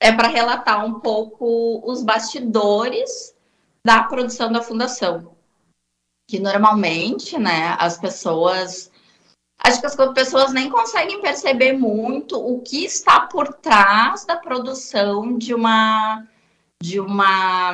é 0.00 0.12
para 0.12 0.28
relatar 0.28 0.84
um 0.84 1.00
pouco 1.00 1.82
os 1.84 2.02
bastidores 2.02 3.33
da 3.84 4.02
produção 4.04 4.50
da 4.50 4.62
fundação. 4.62 5.36
Que 6.28 6.38
normalmente, 6.38 7.38
né, 7.38 7.76
as 7.78 7.98
pessoas. 7.98 8.90
Acho 9.58 9.80
que 9.80 9.86
as 9.86 9.94
pessoas 10.12 10.52
nem 10.52 10.68
conseguem 10.68 11.20
perceber 11.20 11.72
muito 11.74 12.36
o 12.36 12.60
que 12.60 12.84
está 12.84 13.20
por 13.20 13.52
trás 13.54 14.24
da 14.24 14.36
produção 14.36 15.38
de 15.38 15.54
uma 15.54 16.26
de 16.82 17.00
uma, 17.00 17.72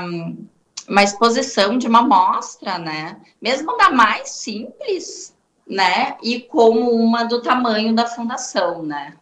uma 0.88 1.02
exposição, 1.02 1.76
de 1.76 1.88
uma 1.88 2.02
mostra, 2.02 2.79
né? 2.79 3.21
Mesmo 3.43 3.76
da 3.76 3.90
mais 3.90 4.31
simples, 4.31 5.37
né? 5.67 6.17
E 6.23 6.40
como 6.40 6.93
uma 6.93 7.25
do 7.25 7.43
tamanho 7.43 7.93
da 7.93 8.07
fundação, 8.07 8.85
né? 8.85 9.17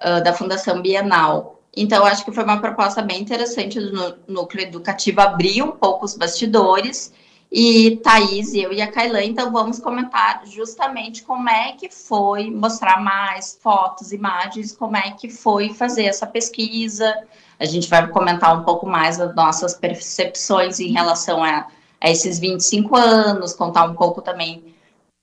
Uh, 0.00 0.22
da 0.22 0.32
Fundação 0.32 0.80
Bienal. 0.80 1.61
Então, 1.74 2.04
acho 2.04 2.24
que 2.24 2.32
foi 2.32 2.44
uma 2.44 2.60
proposta 2.60 3.00
bem 3.00 3.20
interessante 3.20 3.80
do 3.80 4.18
núcleo 4.28 4.62
educativo 4.62 5.20
abrir 5.20 5.62
um 5.62 5.72
pouco 5.72 6.04
os 6.04 6.14
bastidores. 6.14 7.12
E 7.50 7.96
Thaís, 8.02 8.54
eu 8.54 8.72
e 8.72 8.80
a 8.80 8.90
Kailan, 8.90 9.24
então 9.24 9.52
vamos 9.52 9.78
comentar 9.78 10.42
justamente 10.46 11.22
como 11.22 11.48
é 11.50 11.72
que 11.72 11.90
foi 11.90 12.50
mostrar 12.50 13.02
mais 13.02 13.58
fotos, 13.60 14.10
imagens, 14.10 14.72
como 14.72 14.96
é 14.96 15.10
que 15.10 15.28
foi 15.28 15.72
fazer 15.74 16.04
essa 16.04 16.26
pesquisa. 16.26 17.14
A 17.60 17.66
gente 17.66 17.88
vai 17.90 18.06
comentar 18.08 18.58
um 18.58 18.64
pouco 18.64 18.86
mais 18.86 19.20
as 19.20 19.34
nossas 19.34 19.74
percepções 19.74 20.80
em 20.80 20.92
relação 20.92 21.44
a, 21.44 21.66
a 22.00 22.10
esses 22.10 22.38
25 22.38 22.96
anos, 22.96 23.52
contar 23.52 23.84
um 23.84 23.94
pouco 23.94 24.22
também 24.22 24.71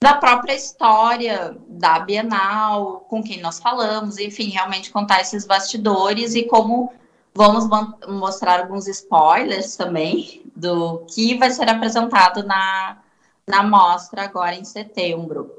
da 0.02 0.14
própria 0.14 0.56
história 0.56 1.58
da 1.68 2.00
Bienal, 2.00 3.02
com 3.10 3.22
quem 3.22 3.42
nós 3.42 3.60
falamos, 3.60 4.18
enfim, 4.18 4.50
realmente 4.50 4.92
contar 4.92 5.20
esses 5.20 5.46
bastidores 5.46 6.36
e 6.36 6.44
como 6.44 6.94
vamos 7.34 7.66
mostrar 8.08 8.62
alguns 8.62 8.88
spoilers 8.88 9.76
também 9.76 10.42
do 10.56 11.00
que 11.00 11.38
vai 11.38 11.52
ser 11.52 11.70
apresentado 11.70 12.44
na, 12.44 12.98
na 13.46 13.62
mostra 13.62 14.24
agora 14.24 14.56
em 14.56 14.64
setembro. 14.64 15.52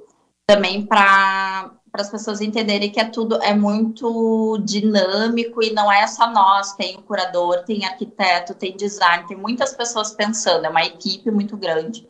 Também 0.47 0.87
para 0.87 1.71
as 1.93 2.11
pessoas 2.11 2.41
entenderem 2.41 2.91
que 2.91 2.99
é 2.99 3.05
tudo 3.05 3.41
é 3.43 3.55
muito 3.55 4.59
dinâmico 4.65 5.63
e 5.63 5.71
não 5.73 5.93
é 5.93 6.07
só 6.07 6.31
nós, 6.31 6.73
tem 6.73 6.97
o 6.97 7.03
curador, 7.03 7.63
tem 7.65 7.85
arquiteto, 7.85 8.55
tem 8.55 8.75
design, 8.75 9.29
tem 9.29 9.37
muitas 9.37 9.75
pessoas 9.75 10.13
pensando, 10.13 10.65
é 10.65 10.69
uma 10.71 10.85
equipe 10.85 11.31
muito 11.31 11.59
grande 11.59 12.09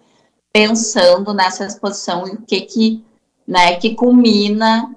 pensando 0.52 1.33
nessa 1.33 1.66
exposição 1.66 2.26
e 2.26 2.33
o 2.33 2.42
que 2.42 2.61
que, 2.62 3.04
né, 3.47 3.76
que 3.76 3.95
culmina 3.95 4.95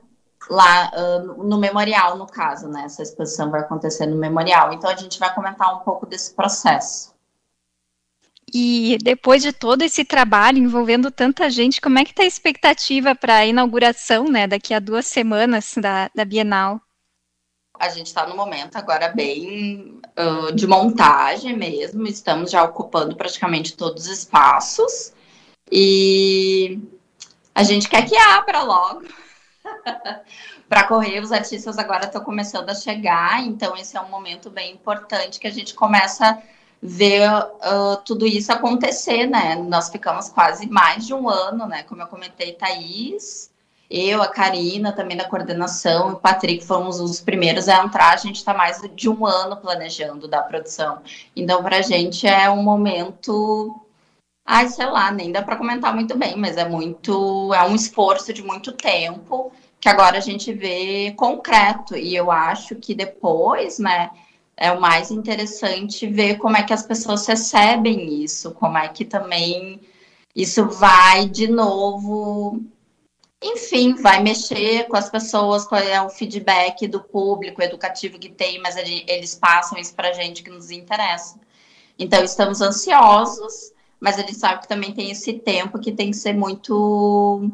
lá 0.50 0.92
uh, 0.94 1.44
no 1.44 1.58
memorial, 1.58 2.18
no 2.18 2.28
caso, 2.28 2.68
né? 2.68 2.84
Essa 2.86 3.04
exposição 3.04 3.50
vai 3.50 3.62
acontecer 3.62 4.06
no 4.06 4.18
memorial. 4.18 4.74
Então 4.74 4.90
a 4.90 4.96
gente 4.96 5.20
vai 5.20 5.34
comentar 5.34 5.74
um 5.76 5.80
pouco 5.80 6.06
desse 6.06 6.34
processo. 6.34 7.14
E 8.54 8.98
depois 9.02 9.42
de 9.42 9.52
todo 9.52 9.82
esse 9.82 10.06
trabalho 10.06 10.60
envolvendo 10.60 11.10
tanta 11.10 11.50
gente, 11.50 11.82
como 11.82 11.98
é 11.98 12.04
que 12.04 12.12
está 12.12 12.24
a 12.24 12.28
expectativa 12.28 13.16
para 13.16 13.38
a 13.38 13.46
inauguração, 13.46 14.26
né, 14.26 14.46
daqui 14.46 14.74
a 14.74 14.80
duas 14.80 15.08
semanas 15.08 15.74
da, 15.76 16.10
da 16.14 16.24
Bienal? 16.24 16.80
A 17.80 17.90
gente 17.90 18.08
está 18.08 18.28
no 18.28 18.36
momento 18.36 18.76
agora 18.76 19.10
bem 19.10 20.00
uh, 20.20 20.54
de 20.54 20.68
montagem 20.68 21.58
mesmo, 21.58 22.06
estamos 22.06 22.52
já 22.52 22.64
ocupando 22.64 23.16
praticamente 23.16 23.76
todos 23.76 24.06
os 24.06 24.20
espaços. 24.20 25.14
E 25.72 26.80
a 27.54 27.64
gente 27.64 27.90
quer 27.90 28.08
que 28.08 28.16
abra 28.16 28.64
logo. 28.64 29.04
para 30.68 30.86
correr, 30.86 31.20
os 31.20 31.32
artistas 31.32 31.78
agora 31.78 32.06
estão 32.06 32.24
começando 32.24 32.70
a 32.70 32.76
chegar, 32.76 33.46
então 33.46 33.76
esse 33.78 33.96
é 33.96 34.02
um 34.02 34.10
momento 34.10 34.50
bem 34.50 34.74
importante 34.74 35.40
que 35.40 35.48
a 35.48 35.52
gente 35.52 35.74
começa 35.74 36.26
a 36.26 36.38
ver 36.82 37.30
uh, 37.30 37.98
tudo 38.04 38.26
isso 38.26 38.52
acontecer, 38.52 39.28
né? 39.28 39.56
Nós 39.56 39.90
ficamos 39.90 40.30
quase 40.30 40.68
mais 40.68 41.06
de 41.06 41.14
um 41.14 41.30
ano, 41.30 41.68
né? 41.68 41.84
Como 41.84 42.02
eu 42.02 42.08
comentei, 42.08 42.54
Thaís, 42.54 43.52
eu, 43.90 44.24
a 44.24 44.28
Karina, 44.28 44.92
também 44.92 45.16
da 45.16 45.30
coordenação, 45.30 46.14
o 46.14 46.16
Patrick 46.16 46.66
fomos 46.66 47.00
os 47.00 47.22
primeiros 47.22 47.70
a 47.70 47.84
entrar. 47.84 48.12
A 48.12 48.18
gente 48.18 48.38
está 48.38 48.54
mais 48.54 48.82
de 48.96 49.08
um 49.08 49.26
ano 49.26 49.56
planejando 49.58 50.28
da 50.28 50.42
produção. 50.42 51.04
Então, 51.36 51.62
para 51.62 51.78
a 51.78 51.82
gente 51.82 52.26
é 52.26 52.50
um 52.50 52.64
momento 52.64 53.80
Ai, 54.46 54.68
sei 54.68 54.86
lá, 54.88 55.12
nem 55.12 55.32
dá 55.32 55.42
para 55.42 55.56
comentar 55.56 55.94
muito 55.94 56.18
bem, 56.18 56.36
mas 56.36 56.58
é 56.58 56.68
muito, 56.68 57.54
é 57.54 57.64
um 57.66 57.76
esforço 57.76 58.34
de 58.34 58.44
muito 58.44 58.74
tempo 58.74 59.52
que 59.80 59.90
agora 59.90 60.18
a 60.18 60.22
gente 60.22 60.52
vê 60.54 61.14
concreto. 61.18 61.96
E 61.96 62.16
eu 62.16 62.32
acho 62.32 62.76
que 62.76 62.94
depois, 62.94 63.80
né, 63.80 64.12
é 64.58 64.72
o 64.72 64.82
mais 64.82 65.12
interessante 65.12 66.08
ver 66.08 66.38
como 66.38 66.58
é 66.58 66.64
que 66.64 66.74
as 66.74 66.84
pessoas 66.86 67.26
recebem 67.26 68.24
isso, 68.24 68.52
como 68.54 68.78
é 68.78 68.88
que 68.90 69.06
também 69.06 69.80
isso 70.36 70.68
vai 70.70 71.28
de 71.28 71.48
novo, 71.48 72.62
enfim, 73.42 73.96
vai 73.96 74.22
mexer 74.24 74.88
com 74.88 74.96
as 74.96 75.10
pessoas, 75.10 75.66
qual 75.66 75.82
é 75.82 76.02
o 76.02 76.10
feedback 76.10 76.88
do 76.88 77.02
público 77.02 77.62
educativo 77.62 78.20
que 78.20 78.30
tem, 78.30 78.62
mas 78.62 78.78
eles 78.78 79.36
passam 79.36 79.78
isso 79.78 79.94
para 79.96 80.14
gente 80.14 80.44
que 80.44 80.50
nos 80.50 80.72
interessa. 80.72 81.40
Então, 82.00 82.24
estamos 82.24 82.62
ansiosos 82.62 83.73
mas 84.04 84.20
ele 84.20 84.34
sabe 84.34 84.64
que 84.64 84.68
também 84.68 84.92
tem 84.92 85.12
esse 85.12 85.32
tempo 85.32 85.80
que 85.80 85.90
tem 85.90 86.12
que 86.12 86.18
ser 86.18 86.34
muito 86.34 87.50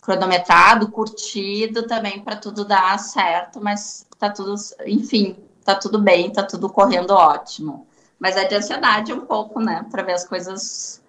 cronometrado, 0.00 0.90
curtido 0.90 1.86
também 1.86 2.18
para 2.18 2.34
tudo 2.34 2.64
dar 2.64 2.98
certo, 2.98 3.60
mas 3.62 4.06
tá 4.18 4.30
tudo, 4.30 4.54
enfim, 4.86 5.36
tá 5.62 5.74
tudo 5.74 6.00
bem, 6.00 6.32
tá 6.32 6.42
tudo 6.42 6.70
correndo 6.70 7.10
ótimo. 7.10 7.86
Mas 8.18 8.38
é 8.38 8.46
de 8.46 8.54
ansiedade 8.54 9.12
um 9.12 9.26
pouco, 9.26 9.60
né, 9.60 9.84
para 9.90 10.02
ver 10.02 10.14
as 10.14 10.26
coisas 10.26 11.02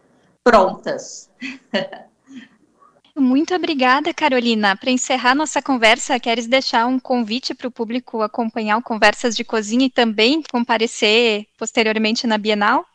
prontas. 0.44 1.30
Muito 3.16 3.56
obrigada, 3.56 4.14
Carolina. 4.14 4.76
Para 4.76 4.92
encerrar 4.92 5.34
nossa 5.34 5.62
conversa, 5.62 6.20
queres 6.20 6.46
deixar 6.46 6.88
um 6.88 7.00
convite 7.00 7.56
para 7.56 7.70
o 7.70 7.72
público 7.72 8.22
acompanhar 8.22 8.76
o 8.76 8.84
Conversas 8.84 9.34
de 9.34 9.46
Cozinha 9.46 9.86
e 9.86 9.90
também 9.90 10.44
comparecer 10.52 11.48
posteriormente 11.58 12.28
na 12.28 12.38
Bienal? 12.38 12.86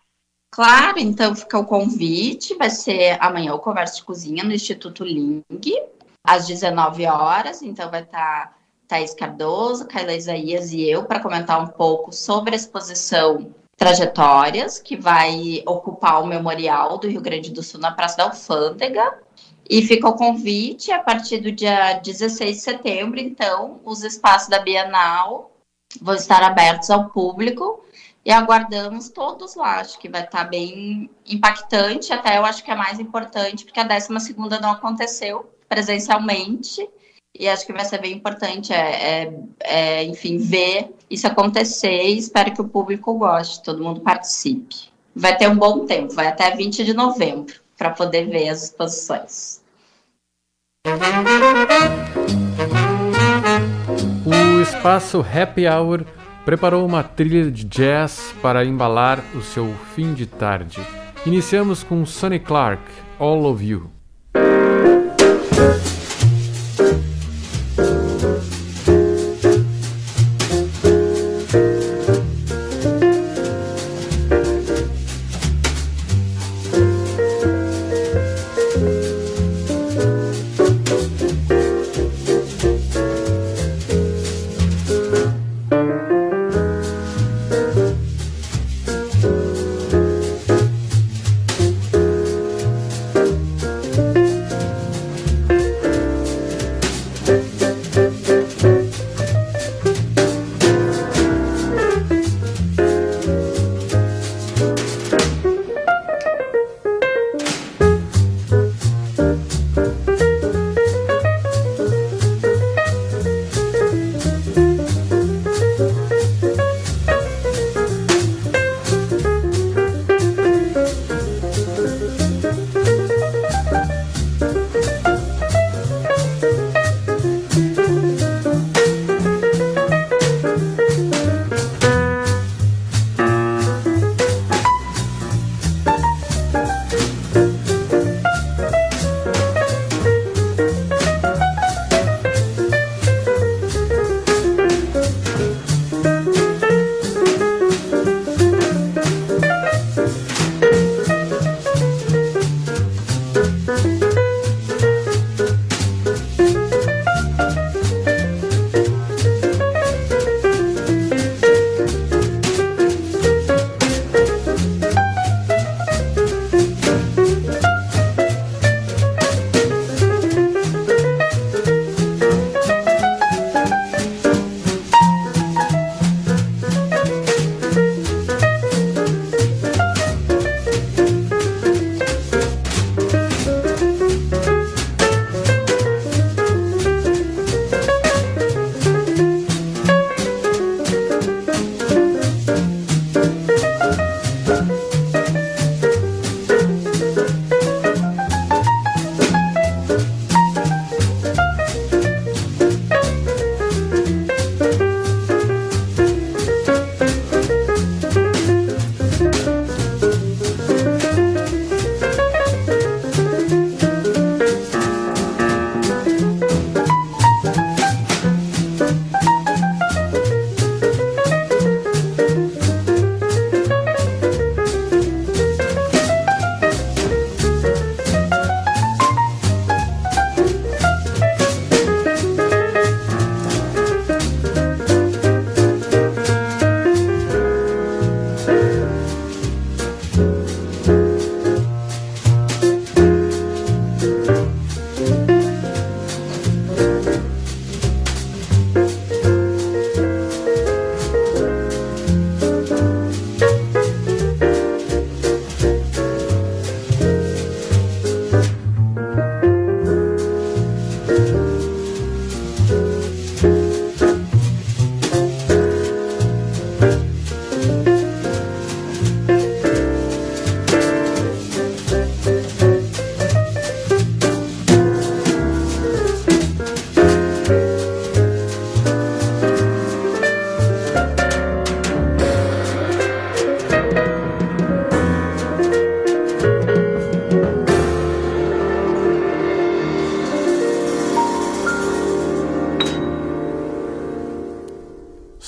Claro, 0.55 0.99
então 0.99 1.35
fica 1.35 1.59
o 1.59 1.65
convite, 1.65 2.55
vai 2.57 2.69
ser 2.69 3.17
amanhã 3.21 3.55
o 3.55 3.59
Conversa 3.59 3.97
de 3.97 4.05
Cozinha 4.05 4.45
no 4.45 4.53
Instituto 4.53 5.03
Ling, 5.03 5.43
às 6.23 6.47
19 6.47 7.07
horas, 7.07 7.63
então 7.63 7.91
vai 7.91 8.03
estar 8.03 8.49
tá 8.49 8.55
Thaís 8.87 9.15
Cardoso, 9.15 9.87
Kaila 9.87 10.13
Isaías 10.13 10.71
e 10.71 10.83
eu 10.83 11.05
para 11.05 11.21
comentar 11.21 11.59
um 11.59 11.69
pouco 11.69 12.13
sobre 12.13 12.53
a 12.53 12.57
exposição 12.57 13.51
Trajetórias, 13.79 14.79
que 14.79 14.95
vai 14.95 15.63
ocupar 15.67 16.23
o 16.23 16.27
Memorial 16.27 16.99
do 16.99 17.09
Rio 17.09 17.23
Grande 17.23 17.51
do 17.51 17.63
Sul 17.63 17.81
na 17.81 17.91
Praça 17.91 18.19
da 18.19 18.25
Alfândega. 18.25 19.19
E 19.69 19.81
fica 19.81 20.07
o 20.07 20.15
convite 20.15 20.93
a 20.93 20.99
partir 20.99 21.39
do 21.39 21.51
dia 21.51 21.95
16 21.95 22.57
de 22.57 22.63
setembro, 22.63 23.19
então, 23.19 23.81
os 23.85 24.05
espaços 24.05 24.49
da 24.49 24.59
Bienal 24.59 25.51
vão 26.01 26.15
estar 26.15 26.43
abertos 26.43 26.91
ao 26.91 27.09
público 27.09 27.82
e 28.25 28.31
aguardamos 28.31 29.09
todos 29.09 29.55
lá. 29.57 29.81
Acho 29.81 29.99
que 29.99 30.09
vai 30.09 30.25
estar 30.25 30.45
bem 30.45 31.11
impactante, 31.27 32.13
até 32.13 32.39
eu 32.39 32.45
acho 32.45 32.63
que 32.65 32.71
é 32.71 32.75
mais 32.75 33.01
importante, 33.01 33.65
porque 33.65 33.81
a 33.81 33.85
12 33.85 34.21
segunda 34.21 34.61
não 34.61 34.71
aconteceu 34.71 35.51
presencialmente, 35.69 36.89
e 37.35 37.49
acho 37.49 37.65
que 37.65 37.73
vai 37.73 37.85
ser 37.85 37.99
bem 37.99 38.13
importante, 38.13 38.73
é, 38.73 39.23
é, 39.23 39.35
é, 39.61 40.05
enfim, 40.05 40.37
ver 40.37 40.95
isso 41.09 41.27
acontecer 41.27 42.03
e 42.03 42.19
espero 42.19 42.53
que 42.53 42.61
o 42.61 42.69
público 42.69 43.15
goste, 43.15 43.63
todo 43.63 43.83
mundo 43.83 44.01
participe. 44.01 44.93
Vai 45.15 45.37
ter 45.37 45.49
um 45.49 45.57
bom 45.57 45.87
tempo, 45.87 46.15
vai 46.15 46.27
até 46.27 46.51
20 46.55 46.85
de 46.85 46.93
novembro, 46.93 47.55
para 47.77 47.91
poder 47.91 48.29
ver 48.29 48.51
as 48.51 48.65
exposições. 48.65 49.63
O 54.27 54.61
espaço 54.61 55.21
Happy 55.21 55.67
Hour 55.67 56.05
preparou 56.45 56.85
uma 56.85 57.03
trilha 57.03 57.51
de 57.51 57.65
jazz 57.65 58.35
para 58.43 58.65
embalar 58.65 59.23
o 59.35 59.41
seu 59.41 59.73
fim 59.95 60.15
de 60.15 60.27
tarde. 60.27 60.81
Iniciamos 61.25 61.83
com 61.83 62.05
Sonny 62.05 62.41
Clark, 62.41 62.83
All 63.19 63.45
of 63.45 63.65
You. 63.65 63.91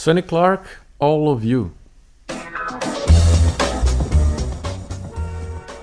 Sonny 0.04 0.20
Clark, 0.20 0.68
All 1.00 1.28
of 1.28 1.48
You. 1.48 1.72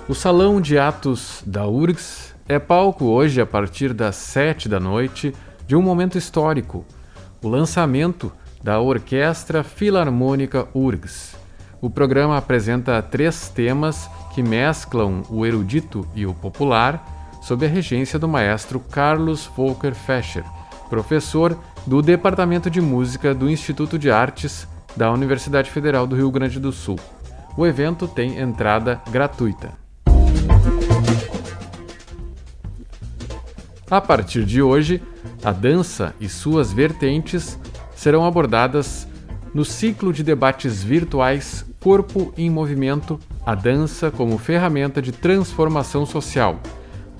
O 0.07 0.13
Salão 0.13 0.61
de 0.61 0.77
Atos 0.77 1.41
da 1.43 1.65
URGS 1.65 2.35
é 2.47 2.59
palco 2.59 3.05
hoje 3.05 3.41
a 3.41 3.47
partir 3.47 3.95
das 3.95 4.15
sete 4.15 4.69
da 4.69 4.79
noite 4.79 5.33
de 5.65 5.75
um 5.75 5.81
momento 5.81 6.19
histórico, 6.19 6.85
o 7.41 7.47
lançamento 7.47 8.31
da 8.63 8.79
Orquestra 8.79 9.63
Filarmônica 9.63 10.67
URGS. 10.71 11.35
O 11.81 11.89
programa 11.89 12.37
apresenta 12.37 13.01
três 13.01 13.49
temas 13.49 14.07
que 14.35 14.43
mesclam 14.43 15.23
o 15.31 15.47
erudito 15.47 16.07
e 16.13 16.27
o 16.27 16.33
popular, 16.35 17.39
sob 17.41 17.65
a 17.65 17.69
regência 17.69 18.19
do 18.19 18.27
maestro 18.27 18.79
Carlos 18.79 19.49
Volker 19.57 19.95
Fescher, 19.95 20.43
professor 20.91 21.57
do 21.85 22.01
Departamento 22.01 22.69
de 22.69 22.79
Música 22.79 23.33
do 23.33 23.49
Instituto 23.49 23.97
de 23.97 24.11
Artes 24.11 24.67
da 24.95 25.11
Universidade 25.11 25.71
Federal 25.71 26.05
do 26.05 26.15
Rio 26.15 26.29
Grande 26.29 26.59
do 26.59 26.71
Sul. 26.71 26.99
O 27.57 27.65
evento 27.65 28.07
tem 28.07 28.39
entrada 28.39 29.01
gratuita. 29.09 29.73
A 33.89 33.99
partir 33.99 34.45
de 34.45 34.61
hoje, 34.61 35.01
a 35.43 35.51
dança 35.51 36.15
e 36.19 36.29
suas 36.29 36.71
vertentes 36.71 37.59
serão 37.95 38.25
abordadas 38.25 39.07
no 39.53 39.65
ciclo 39.65 40.13
de 40.13 40.23
debates 40.23 40.81
virtuais 40.81 41.65
Corpo 41.81 42.31
em 42.37 42.49
Movimento 42.49 43.19
A 43.45 43.55
Dança 43.55 44.11
como 44.11 44.37
Ferramenta 44.37 45.01
de 45.01 45.11
Transformação 45.11 46.05
Social, 46.05 46.59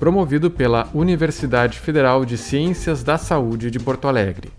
promovido 0.02 0.50
pela 0.50 0.88
Universidade 0.92 1.78
Federal 1.78 2.24
de 2.24 2.36
Ciências 2.36 3.04
da 3.04 3.16
Saúde 3.16 3.70
de 3.70 3.78
Porto 3.78 4.08
Alegre. 4.08 4.50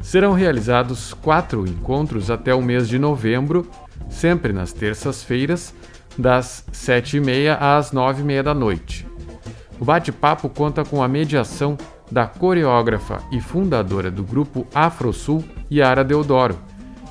Serão 0.00 0.32
realizados 0.32 1.14
quatro 1.14 1.64
encontros 1.64 2.28
até 2.28 2.52
o 2.52 2.60
mês 2.60 2.88
de 2.88 2.98
novembro, 2.98 3.70
sempre 4.10 4.52
nas 4.52 4.72
terças-feiras, 4.72 5.72
das 6.18 6.64
7h30 6.72 7.56
às 7.60 7.92
9h30 7.92 8.42
da 8.42 8.52
noite. 8.52 9.06
O 9.78 9.84
bate-papo 9.84 10.48
conta 10.48 10.84
com 10.84 11.04
a 11.04 11.06
mediação 11.06 11.78
da 12.10 12.26
coreógrafa 12.26 13.22
e 13.30 13.40
fundadora 13.40 14.10
do 14.10 14.24
grupo 14.24 14.66
AfroSul, 14.74 15.44
Yara 15.70 16.02
Deodoro, 16.02 16.58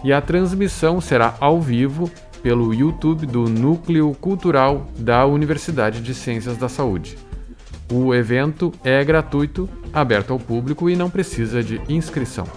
e 0.03 0.11
a 0.11 0.19
transmissão 0.19 0.99
será 0.99 1.33
ao 1.39 1.61
vivo 1.61 2.11
pelo 2.43 2.73
YouTube 2.73 3.25
do 3.25 3.45
Núcleo 3.45 4.13
Cultural 4.19 4.85
da 4.99 5.25
Universidade 5.25 6.01
de 6.01 6.13
Ciências 6.13 6.57
da 6.57 6.67
Saúde. 6.67 7.26
O 7.91 8.13
evento 8.13 8.73
é 8.83 9.03
gratuito, 9.03 9.69
aberto 9.93 10.33
ao 10.33 10.39
público 10.39 10.89
e 10.89 10.95
não 10.95 11.09
precisa 11.09 11.63
de 11.63 11.81
inscrição. 11.87 12.47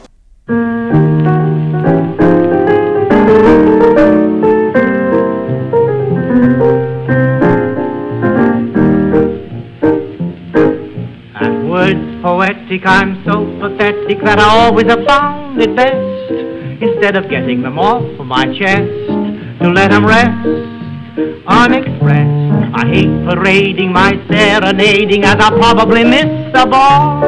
poetic, 12.23 12.85
I'm 12.85 13.25
so 13.25 13.47
pathetic 13.61 14.21
that 14.25 14.39
I 14.39 14.45
always 14.45 14.87
have 14.89 15.05
found 15.07 15.61
it 15.61 15.75
best, 15.75 16.31
instead 16.83 17.17
of 17.17 17.31
getting 17.31 17.63
them 17.63 17.79
off 17.79 18.03
my 18.25 18.45
chest, 18.59 19.09
to 19.63 19.71
let 19.71 19.91
them 19.91 20.05
rest 20.05 20.71
unexpressed. 21.47 22.50
I 22.73 22.87
hate 22.87 23.27
parading 23.29 23.93
my 23.93 24.13
serenading 24.29 25.25
as 25.25 25.37
I 25.37 25.51
probably 25.51 26.05
miss 26.05 26.53
the 26.53 26.67
ball. 26.67 27.21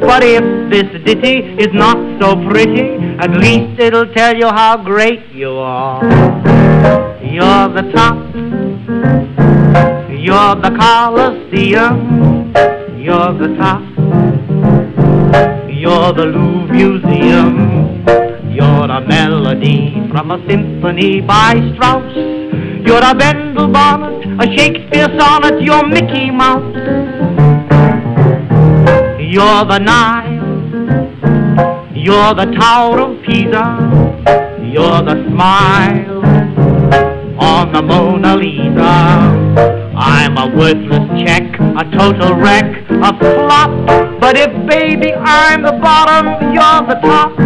But 0.00 0.24
if 0.24 0.42
this 0.70 1.04
ditty 1.04 1.62
is 1.62 1.72
not 1.72 1.96
so 2.20 2.34
pretty, 2.48 2.96
at 3.18 3.30
least 3.30 3.78
it'll 3.80 4.12
tell 4.12 4.36
you 4.36 4.46
how 4.48 4.76
great 4.82 5.26
you 5.32 5.50
are. 5.50 6.02
You're 7.22 7.68
the 7.68 7.92
top, 7.94 8.16
you're 10.10 10.56
the 10.56 10.72
Colosseum, 10.78 12.52
you're 12.98 13.32
the 13.38 13.56
top. 13.56 13.82
You're 15.82 16.12
the 16.12 16.26
Louvre 16.26 16.72
Museum. 16.72 18.04
You're 18.54 18.90
a 18.90 19.00
melody 19.00 20.06
from 20.12 20.30
a 20.30 20.38
symphony 20.46 21.20
by 21.20 21.54
Strauss. 21.74 22.41
You're 22.84 23.04
a 23.04 23.14
Bendel 23.14 23.68
bonnet, 23.68 24.26
a 24.42 24.56
Shakespeare 24.56 25.08
sonnet. 25.16 25.62
You're 25.62 25.86
Mickey 25.86 26.30
Mouse. 26.30 26.74
You're 29.20 29.64
the 29.64 29.78
Nile. 29.78 30.42
You're 31.94 32.34
the 32.34 32.46
Tower 32.58 33.00
of 33.00 33.22
Pisa. 33.22 33.78
You're 34.62 35.02
the 35.02 35.24
smile 35.30 36.24
on 37.40 37.72
the 37.72 37.82
Mona 37.82 38.36
Lisa. 38.36 39.52
I'm 39.96 40.36
a 40.36 40.46
worthless 40.56 41.08
check, 41.24 41.42
a 41.60 41.84
total 41.96 42.34
wreck, 42.34 42.64
a 42.90 43.16
flop. 43.18 44.20
But 44.20 44.36
if, 44.36 44.50
baby, 44.66 45.12
I'm 45.12 45.62
the 45.62 45.72
bottom, 45.72 46.52
you're 46.52 46.82
the 46.88 46.98
top. 47.00 47.38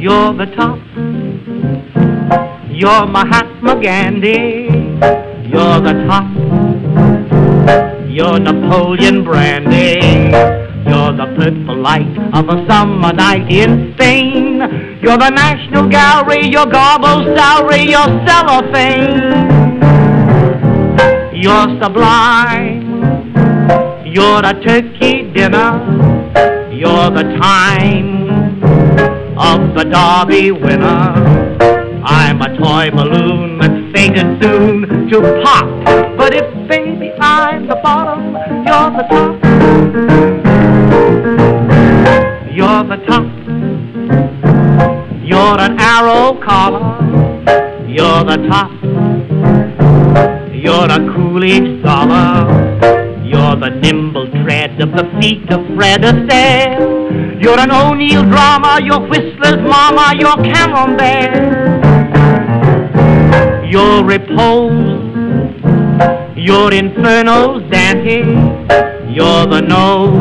You're 0.00 0.32
the 0.34 0.46
top. 0.54 0.79
You're 2.80 3.04
Mahatma 3.04 3.78
Gandhi. 3.82 4.64
You're 5.52 5.80
the 5.84 5.92
top. 6.08 6.24
You're 8.08 8.38
Napoleon 8.38 9.22
Brandy. 9.22 10.00
You're 10.88 11.12
the 11.12 11.26
purple 11.36 11.76
light 11.76 12.16
of 12.32 12.48
a 12.48 12.66
summer 12.66 13.12
night 13.12 13.52
in 13.52 13.92
Spain. 13.92 14.60
You're 15.02 15.18
the 15.18 15.28
National 15.28 15.90
Gallery, 15.90 16.48
your 16.48 16.64
garble 16.64 17.36
salary, 17.36 17.82
your 17.82 18.08
cellophane. 18.26 19.44
You're 21.36 21.82
sublime. 21.82 23.04
You're 24.06 24.40
a 24.42 24.54
turkey 24.64 25.30
dinner. 25.34 25.84
You're 26.72 27.10
the 27.10 27.24
time 27.42 28.62
of 29.36 29.74
the 29.74 29.84
Derby 29.84 30.50
winner. 30.52 31.29
I'm 32.02 32.40
a 32.40 32.56
toy 32.56 32.90
balloon 32.90 33.58
that's 33.58 33.92
fated 33.94 34.42
soon 34.42 35.08
to 35.10 35.42
pop. 35.42 36.16
But 36.16 36.34
if, 36.34 36.68
baby, 36.68 37.12
I'm 37.20 37.66
the 37.66 37.76
bottom, 37.76 38.34
you're 38.64 38.90
the 38.96 39.04
top. 39.10 40.40
You're 42.52 42.84
the 42.84 42.96
top. 43.06 43.26
You're 45.22 45.60
an 45.60 45.78
arrow 45.78 46.40
collar. 46.42 46.98
You're 47.86 48.24
the 48.24 48.36
top. 48.48 48.70
You're 50.54 50.90
a 50.90 50.98
Coolidge 51.14 51.82
scholar. 51.82 52.80
You're 53.24 53.56
the 53.56 53.70
nimble 53.82 54.30
tread 54.42 54.80
of 54.80 54.92
the 54.92 55.04
feet 55.20 55.50
of 55.52 55.66
Fred 55.76 56.02
Astaire. 56.02 57.42
You're 57.42 57.58
an 57.58 57.70
O'Neill 57.70 58.22
drama. 58.24 58.80
You're 58.82 59.06
Whistler's 59.08 59.60
mama. 59.68 60.14
You're 60.18 60.36
Camembert. 60.36 61.69
You're 63.70 64.02
repose. 64.02 64.72
You're 66.36 66.72
Inferno's 66.72 67.62
Dante. 67.70 68.24
You're 69.14 69.46
the 69.46 69.60
nose 69.60 70.12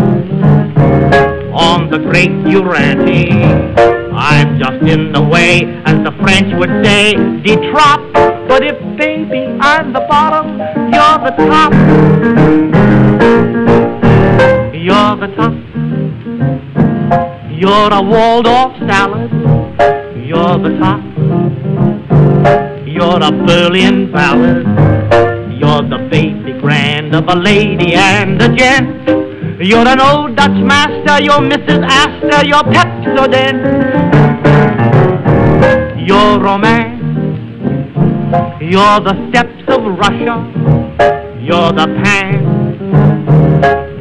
on 1.52 1.90
the 1.90 1.98
great 1.98 2.30
Uranti. 2.30 3.32
I'm 4.14 4.60
just 4.60 4.84
in 4.84 5.12
the 5.12 5.24
way, 5.24 5.64
as 5.86 5.98
the 6.04 6.12
French 6.22 6.54
would 6.60 6.86
say, 6.86 7.14
de 7.42 7.56
trop. 7.72 8.00
But 8.48 8.64
if, 8.64 8.78
baby, 9.00 9.58
I'm 9.60 9.94
the 9.94 10.02
bottom, 10.02 10.60
you're 10.94 11.20
the 11.26 11.34
top. 11.50 11.74
You're 14.76 15.16
the 15.18 15.36
top. 15.36 15.54
You're 17.50 17.94
a 17.94 18.02
Waldorf 18.04 18.78
salad. 18.88 19.32
You're 20.24 20.60
the 20.60 20.78
top. 20.78 21.69
You're 23.00 23.24
a 23.24 23.32
Berlin 23.32 24.12
ballad. 24.12 24.68
You're 25.58 25.88
the 25.88 26.06
basic 26.12 26.60
grand 26.60 27.16
of 27.16 27.30
a 27.30 27.34
lady 27.34 27.94
and 27.94 28.42
a 28.42 28.54
gent. 28.54 29.08
You're 29.62 29.88
an 29.88 30.02
old 30.02 30.36
Dutch 30.36 30.60
master, 30.62 31.24
you're 31.24 31.40
Mrs. 31.40 31.82
Astor, 31.88 32.46
you're 32.46 32.68
Pepsodent. 32.76 33.62
You're 36.06 36.42
romance, 36.42 37.00
you're 38.60 39.00
the 39.00 39.16
steps 39.30 39.64
of 39.70 39.82
Russia, 39.98 40.36
you're 41.40 41.72
the 41.72 41.88
pan 42.04 42.44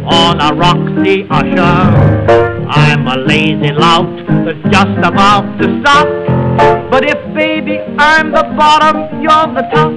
on 0.06 0.40
a 0.40 0.52
Roxy 0.56 1.24
Usher. 1.30 2.66
I'm 2.68 3.06
a 3.06 3.16
lazy 3.16 3.70
lout 3.70 4.26
that's 4.44 4.74
just 4.74 4.98
about 5.06 5.56
to 5.61 5.80
stop. 5.82 6.38
I'm 8.00 8.30
the 8.30 8.44
bottom, 8.56 9.20
you're 9.20 9.54
the 9.54 9.62
top. 9.74 9.92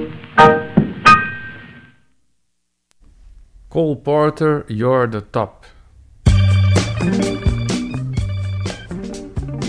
Cole 3.68 3.94
Porter, 3.94 4.64
You're 4.68 5.08
the 5.08 5.20
Top. 5.20 5.64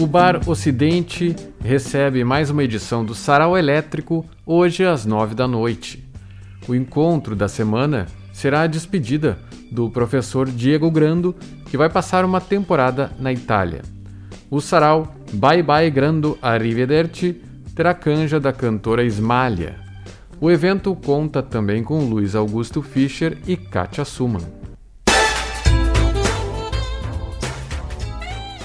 O 0.02 0.08
Bar 0.08 0.42
Ocidente 0.50 1.36
recebe 1.64 2.24
mais 2.24 2.50
uma 2.50 2.64
edição 2.64 3.06
do 3.06 3.14
Sarau 3.14 3.56
Elétrico 3.56 4.26
hoje 4.46 4.84
às 4.84 5.06
nove 5.06 5.36
da 5.36 5.48
noite. 5.48 6.04
O 6.68 6.74
encontro 6.74 7.36
da 7.36 7.48
semana 7.48 8.08
será 8.34 8.64
a 8.64 8.68
despedida 8.68 9.38
do 9.72 9.92
professor 9.92 10.50
Diego 10.50 10.90
Grando, 10.90 11.36
que 11.70 11.78
vai 11.78 11.88
passar 11.88 12.26
uma 12.26 12.42
temporada 12.42 13.12
na 13.20 13.32
Itália. 13.32 13.84
O 14.50 14.60
sarau 14.60 15.16
Bye 15.34 15.62
Bye 15.62 15.92
Grando 15.92 16.36
Arrivederci 16.42 17.53
terá 17.76 17.94
canja 17.94 18.40
da 18.40 18.54
cantora 18.54 19.04
Ismália. 19.04 19.76
O 20.40 20.52
evento 20.52 20.96
conta 20.96 21.42
também 21.42 21.84
com 21.84 22.06
Luiz 22.06 22.36
Augusto 22.36 22.82
Fischer 22.82 23.38
e 23.48 23.56
Katia 23.58 24.06
Suman. 24.06 24.42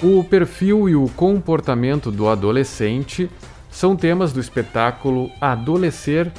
O 0.02 0.22
perfil 0.22 0.88
e 0.88 0.94
o 0.94 1.08
comportamento 1.08 2.10
do 2.10 2.28
adolescente 2.28 3.28
são 3.70 3.96
temas 3.96 4.32
do 4.32 4.40
espetáculo 4.40 5.30
Adolescer, 5.40 6.30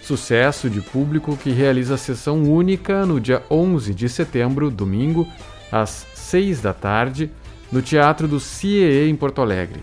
sucesso 0.00 0.70
de 0.70 0.80
público 0.80 1.36
que 1.36 1.50
realiza 1.50 1.96
sessão 1.96 2.42
única 2.44 3.04
no 3.04 3.20
dia 3.20 3.42
11 3.50 3.92
de 3.92 4.08
setembro, 4.08 4.70
domingo, 4.70 5.26
às 5.70 6.06
6 6.14 6.60
da 6.60 6.72
tarde, 6.72 7.30
no 7.72 7.82
Teatro 7.82 8.28
do 8.28 8.38
CIEE 8.38 9.08
em 9.08 9.16
Porto 9.16 9.42
Alegre. 9.42 9.82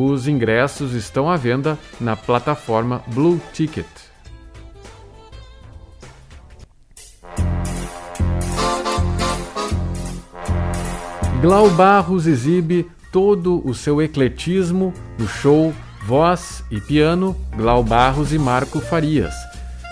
Os 0.00 0.28
ingressos 0.28 0.92
estão 0.92 1.28
à 1.28 1.36
venda 1.36 1.76
na 2.00 2.14
plataforma 2.14 3.02
Blue 3.08 3.40
Ticket. 3.52 3.84
Glau 11.42 11.68
Barros 11.70 12.28
exibe 12.28 12.88
todo 13.10 13.60
o 13.68 13.74
seu 13.74 14.00
ecletismo 14.00 14.94
no 15.18 15.26
show 15.26 15.74
Voz 16.06 16.62
e 16.70 16.80
Piano 16.80 17.36
Glau 17.56 17.82
Barros 17.82 18.32
e 18.32 18.38
Marco 18.38 18.78
Farias. 18.78 19.34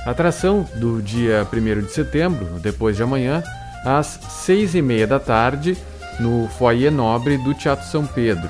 Atração 0.06 0.68
do 0.76 1.02
dia 1.02 1.44
1 1.52 1.80
de 1.84 1.90
setembro, 1.90 2.46
depois 2.60 2.94
de 2.94 3.02
amanhã, 3.02 3.42
às 3.84 4.20
seis 4.28 4.76
e 4.76 4.80
meia 4.80 5.08
da 5.08 5.18
tarde, 5.18 5.76
no 6.20 6.46
Foyer 6.46 6.92
Nobre 6.92 7.36
do 7.38 7.52
Teatro 7.54 7.84
São 7.88 8.06
Pedro. 8.06 8.48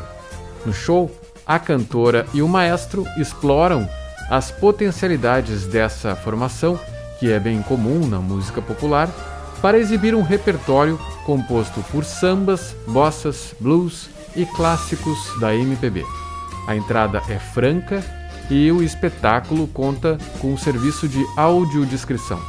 No 0.66 0.74
show, 0.74 1.10
a 1.46 1.58
cantora 1.58 2.26
e 2.34 2.42
o 2.42 2.48
maestro 2.48 3.06
exploram 3.16 3.88
as 4.28 4.50
potencialidades 4.50 5.66
dessa 5.66 6.16
formação, 6.16 6.78
que 7.20 7.30
é 7.30 7.38
bem 7.38 7.62
comum 7.62 8.06
na 8.06 8.18
música 8.18 8.60
popular, 8.60 9.08
para 9.62 9.78
exibir 9.78 10.14
um 10.14 10.22
repertório 10.22 10.98
composto 11.24 11.80
por 11.90 12.04
sambas, 12.04 12.74
bossas, 12.88 13.54
blues 13.60 14.10
e 14.34 14.44
clássicos 14.44 15.18
da 15.40 15.54
MPB. 15.54 16.04
A 16.66 16.74
entrada 16.74 17.22
é 17.28 17.38
franca 17.38 18.04
e 18.50 18.70
o 18.70 18.82
espetáculo 18.82 19.68
conta 19.68 20.18
com 20.40 20.52
um 20.52 20.58
serviço 20.58 21.08
de 21.08 21.24
audiodescrição. 21.36 22.40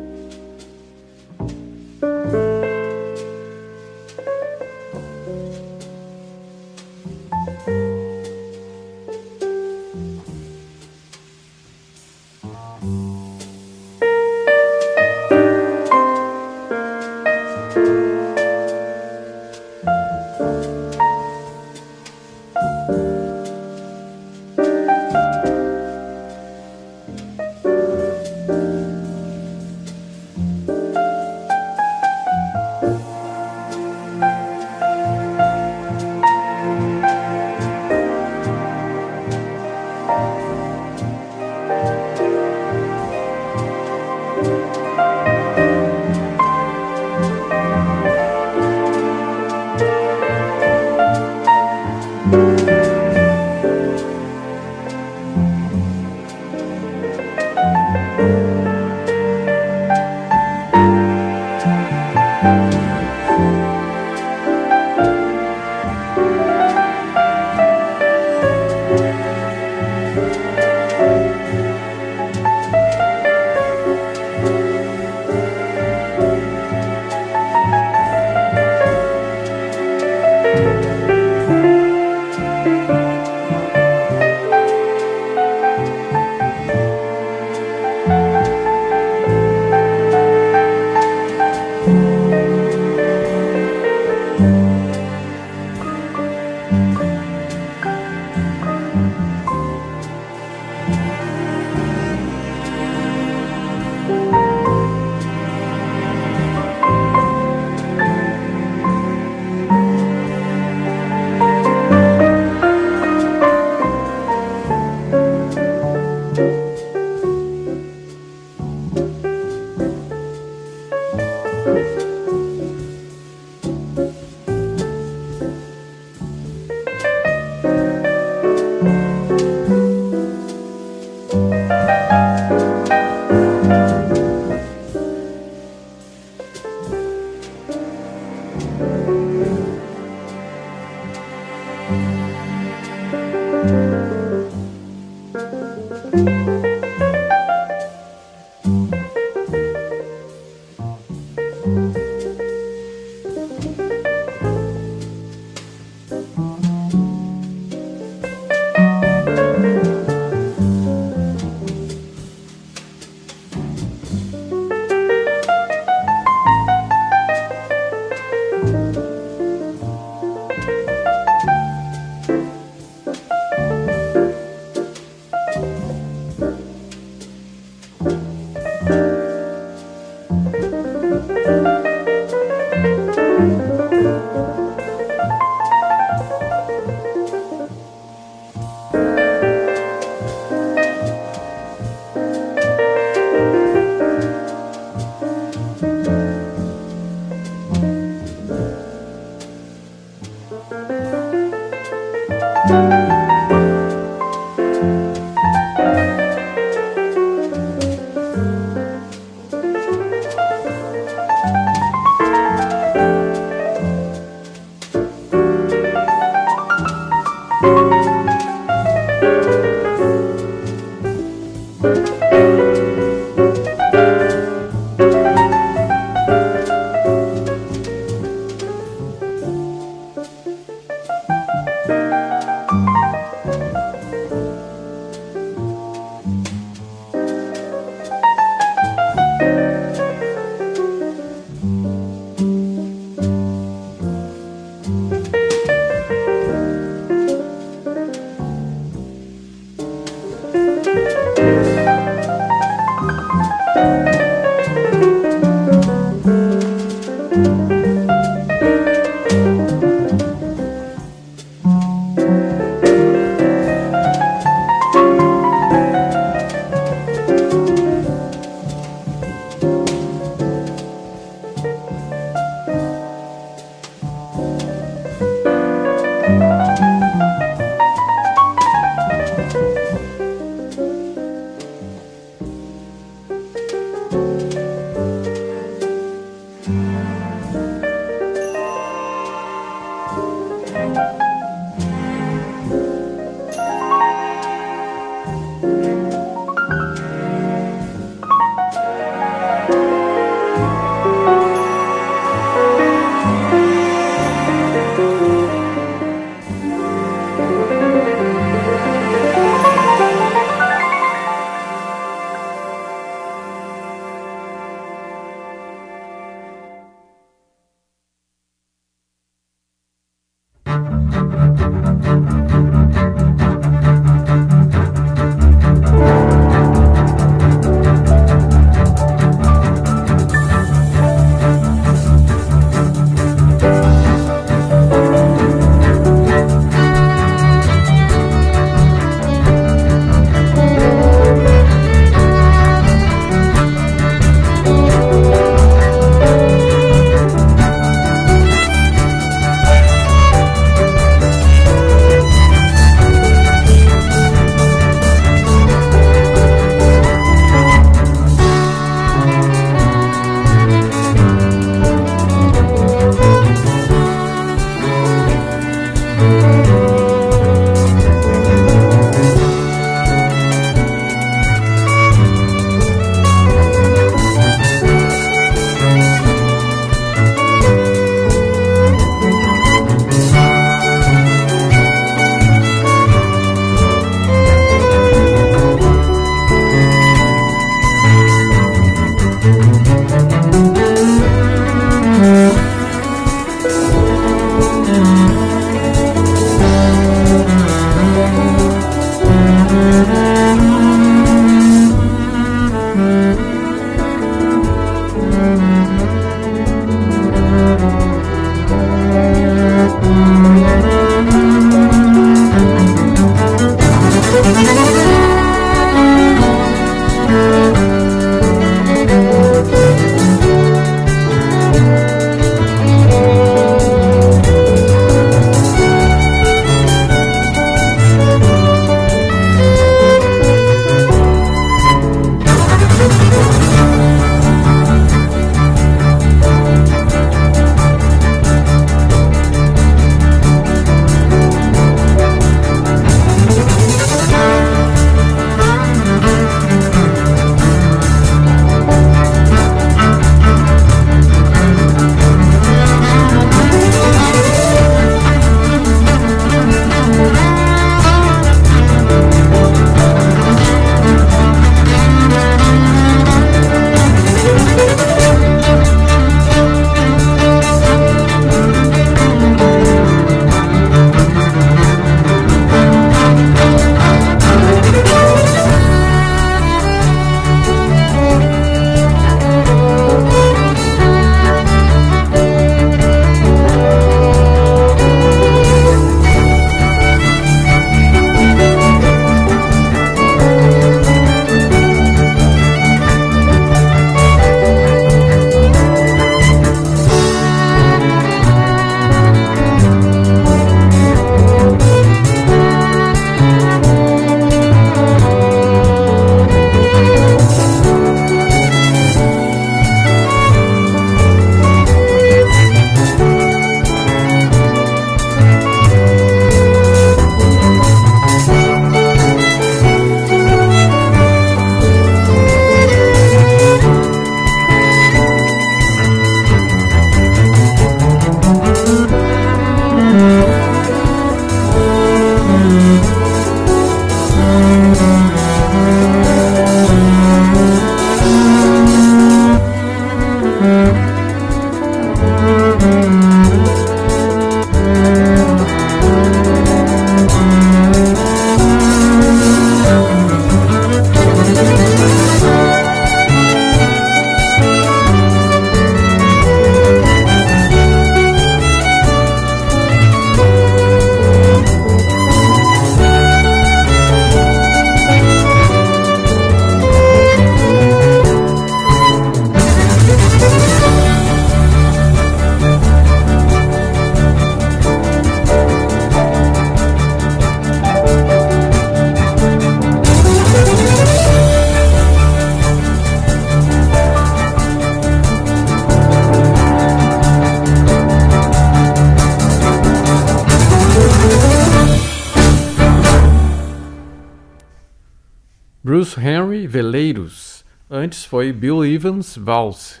Foi 598.44 598.52
Bill 598.52 598.84
Evans 598.84 599.38
Valse. 599.38 600.00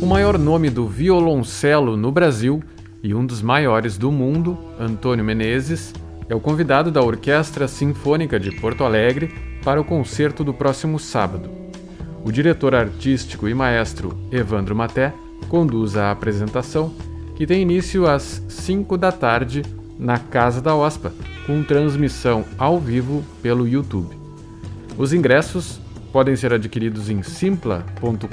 O 0.00 0.06
maior 0.06 0.38
nome 0.38 0.70
do 0.70 0.88
violoncelo 0.88 1.94
no 1.94 2.10
Brasil 2.10 2.62
e 3.02 3.14
um 3.14 3.26
dos 3.26 3.42
maiores 3.42 3.98
do 3.98 4.10
mundo, 4.10 4.56
Antônio 4.80 5.22
Menezes, 5.22 5.92
é 6.26 6.34
o 6.34 6.40
convidado 6.40 6.90
da 6.90 7.02
Orquestra 7.02 7.68
Sinfônica 7.68 8.40
de 8.40 8.50
Porto 8.50 8.82
Alegre 8.82 9.34
para 9.62 9.78
o 9.78 9.84
concerto 9.84 10.42
do 10.42 10.54
próximo 10.54 10.98
sábado. 10.98 11.50
O 12.24 12.32
diretor 12.32 12.74
artístico 12.74 13.46
e 13.46 13.52
maestro 13.52 14.16
Evandro 14.32 14.74
Maté 14.74 15.12
conduz 15.50 15.98
a 15.98 16.10
apresentação, 16.10 16.94
que 17.36 17.46
tem 17.46 17.60
início 17.60 18.06
às 18.06 18.42
5 18.48 18.96
da 18.96 19.12
tarde 19.12 19.60
na 19.98 20.18
Casa 20.18 20.60
da 20.60 20.74
OSPA, 20.74 21.12
com 21.46 21.62
transmissão 21.62 22.44
ao 22.58 22.78
vivo 22.78 23.24
pelo 23.42 23.66
YouTube. 23.66 24.16
Os 24.96 25.12
ingressos 25.12 25.80
podem 26.12 26.36
ser 26.36 26.52
adquiridos 26.52 27.10
em 27.10 27.22
simpla.com.br 27.22 28.28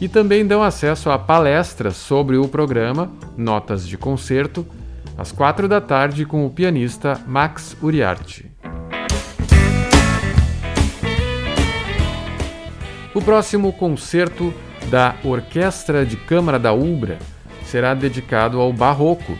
e 0.00 0.08
também 0.08 0.46
dão 0.46 0.62
acesso 0.62 1.10
a 1.10 1.18
palestras 1.18 1.96
sobre 1.96 2.36
o 2.36 2.48
programa 2.48 3.10
Notas 3.36 3.86
de 3.86 3.98
Concerto, 3.98 4.66
às 5.18 5.32
quatro 5.32 5.68
da 5.68 5.80
tarde 5.80 6.24
com 6.24 6.46
o 6.46 6.50
pianista 6.50 7.20
Max 7.26 7.76
Uriarte. 7.82 8.50
O 13.12 13.20
próximo 13.20 13.72
concerto 13.72 14.54
da 14.88 15.16
Orquestra 15.24 16.06
de 16.06 16.16
Câmara 16.16 16.58
da 16.58 16.72
Ubra 16.72 17.18
será 17.64 17.92
dedicado 17.92 18.60
ao 18.60 18.72
Barroco, 18.72 19.36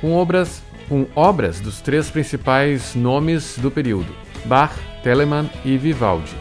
com 0.00 0.14
obras, 0.14 0.62
com 0.88 1.06
obras 1.14 1.60
dos 1.60 1.80
três 1.80 2.10
principais 2.10 2.94
nomes 2.94 3.58
do 3.58 3.70
período, 3.70 4.14
Bach, 4.44 4.72
Telemann 5.02 5.48
e 5.64 5.76
Vivaldi. 5.76 6.34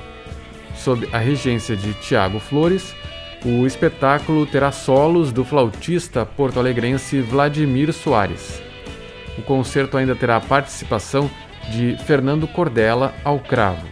Sob 0.75 1.07
a 1.11 1.17
regência 1.17 1.75
de 1.75 1.93
Tiago 1.93 2.39
Flores, 2.39 2.95
o 3.45 3.65
espetáculo 3.65 4.45
terá 4.45 4.71
solos 4.71 5.31
do 5.31 5.43
flautista 5.43 6.25
porto-alegrense 6.25 7.21
Vladimir 7.21 7.93
Soares. 7.93 8.61
O 9.37 9.41
concerto 9.41 9.97
ainda 9.97 10.15
terá 10.15 10.37
a 10.37 10.41
participação 10.41 11.29
de 11.71 11.97
Fernando 12.05 12.47
Cordella 12.47 13.13
ao 13.23 13.39
cravo. 13.39 13.87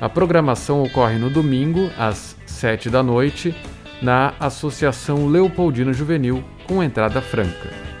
A 0.00 0.08
programação 0.08 0.82
ocorre 0.82 1.16
no 1.16 1.30
domingo, 1.30 1.90
às 1.96 2.36
7 2.44 2.90
da 2.90 3.02
noite, 3.02 3.54
na 4.00 4.34
Associação 4.40 5.28
Leopoldino 5.28 5.94
Juvenil, 5.94 6.42
com 6.66 6.82
entrada 6.82 7.20
franca. 7.20 7.91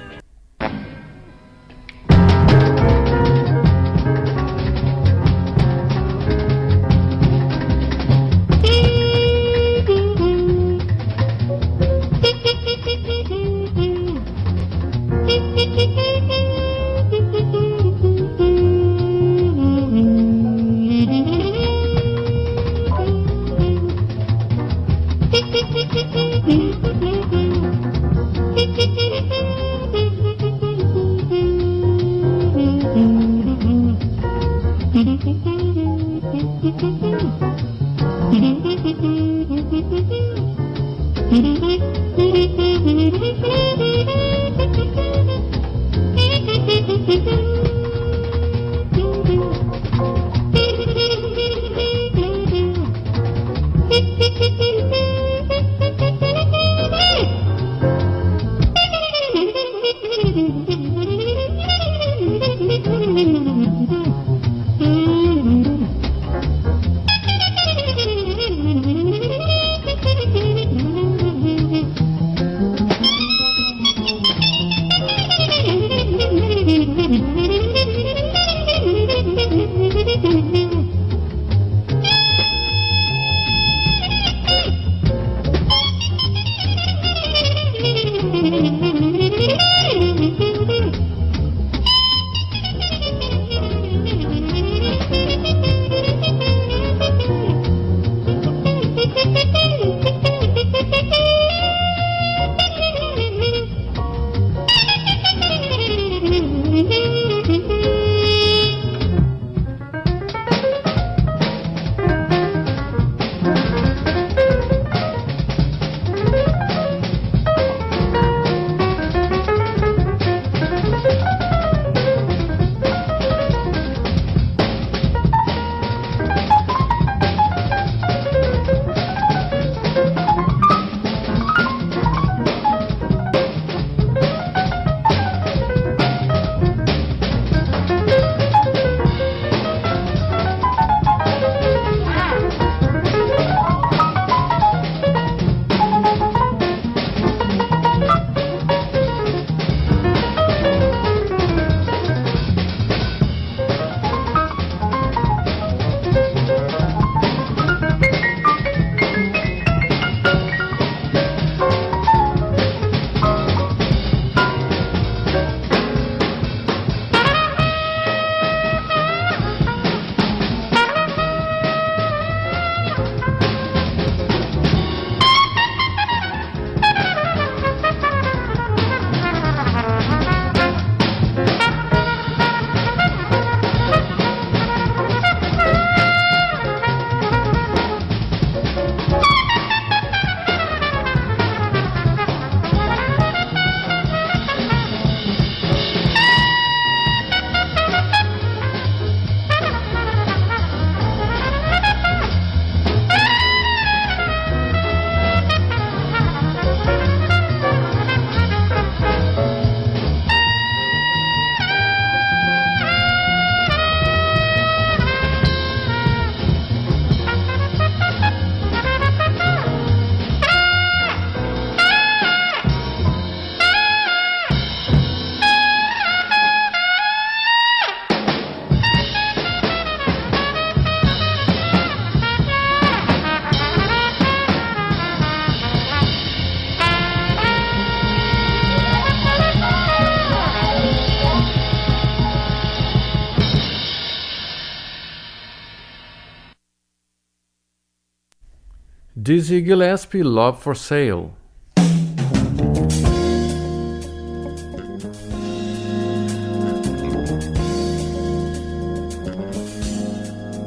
Dizzy 249.24 249.64
Gillespie, 249.64 250.24
Love 250.24 250.60
for 250.60 250.76
Sale. 250.76 251.30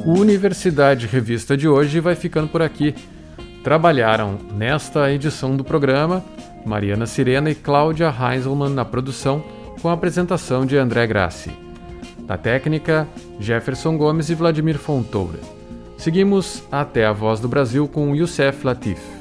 O 0.06 0.12
Universidade 0.18 1.06
Revista 1.06 1.54
de 1.54 1.68
hoje 1.68 2.00
vai 2.00 2.14
ficando 2.14 2.48
por 2.48 2.62
aqui. 2.62 2.94
Trabalharam 3.62 4.38
nesta 4.54 5.12
edição 5.12 5.54
do 5.54 5.62
programa 5.62 6.24
Mariana 6.64 7.04
Sirena 7.04 7.50
e 7.50 7.54
Cláudia 7.54 8.08
Heinzelmann 8.08 8.72
na 8.72 8.86
produção, 8.86 9.44
com 9.82 9.90
a 9.90 9.92
apresentação 9.92 10.64
de 10.64 10.78
André 10.78 11.06
Grassi. 11.06 11.50
Na 12.26 12.38
técnica, 12.38 13.06
Jefferson 13.38 13.98
Gomes 13.98 14.30
e 14.30 14.34
Vladimir 14.34 14.78
Fontoura. 14.78 15.55
Seguimos 15.96 16.62
até 16.70 17.06
a 17.06 17.12
Voz 17.12 17.40
do 17.40 17.48
Brasil 17.48 17.88
com 17.88 18.14
Youssef 18.14 18.64
Latif. 18.64 19.15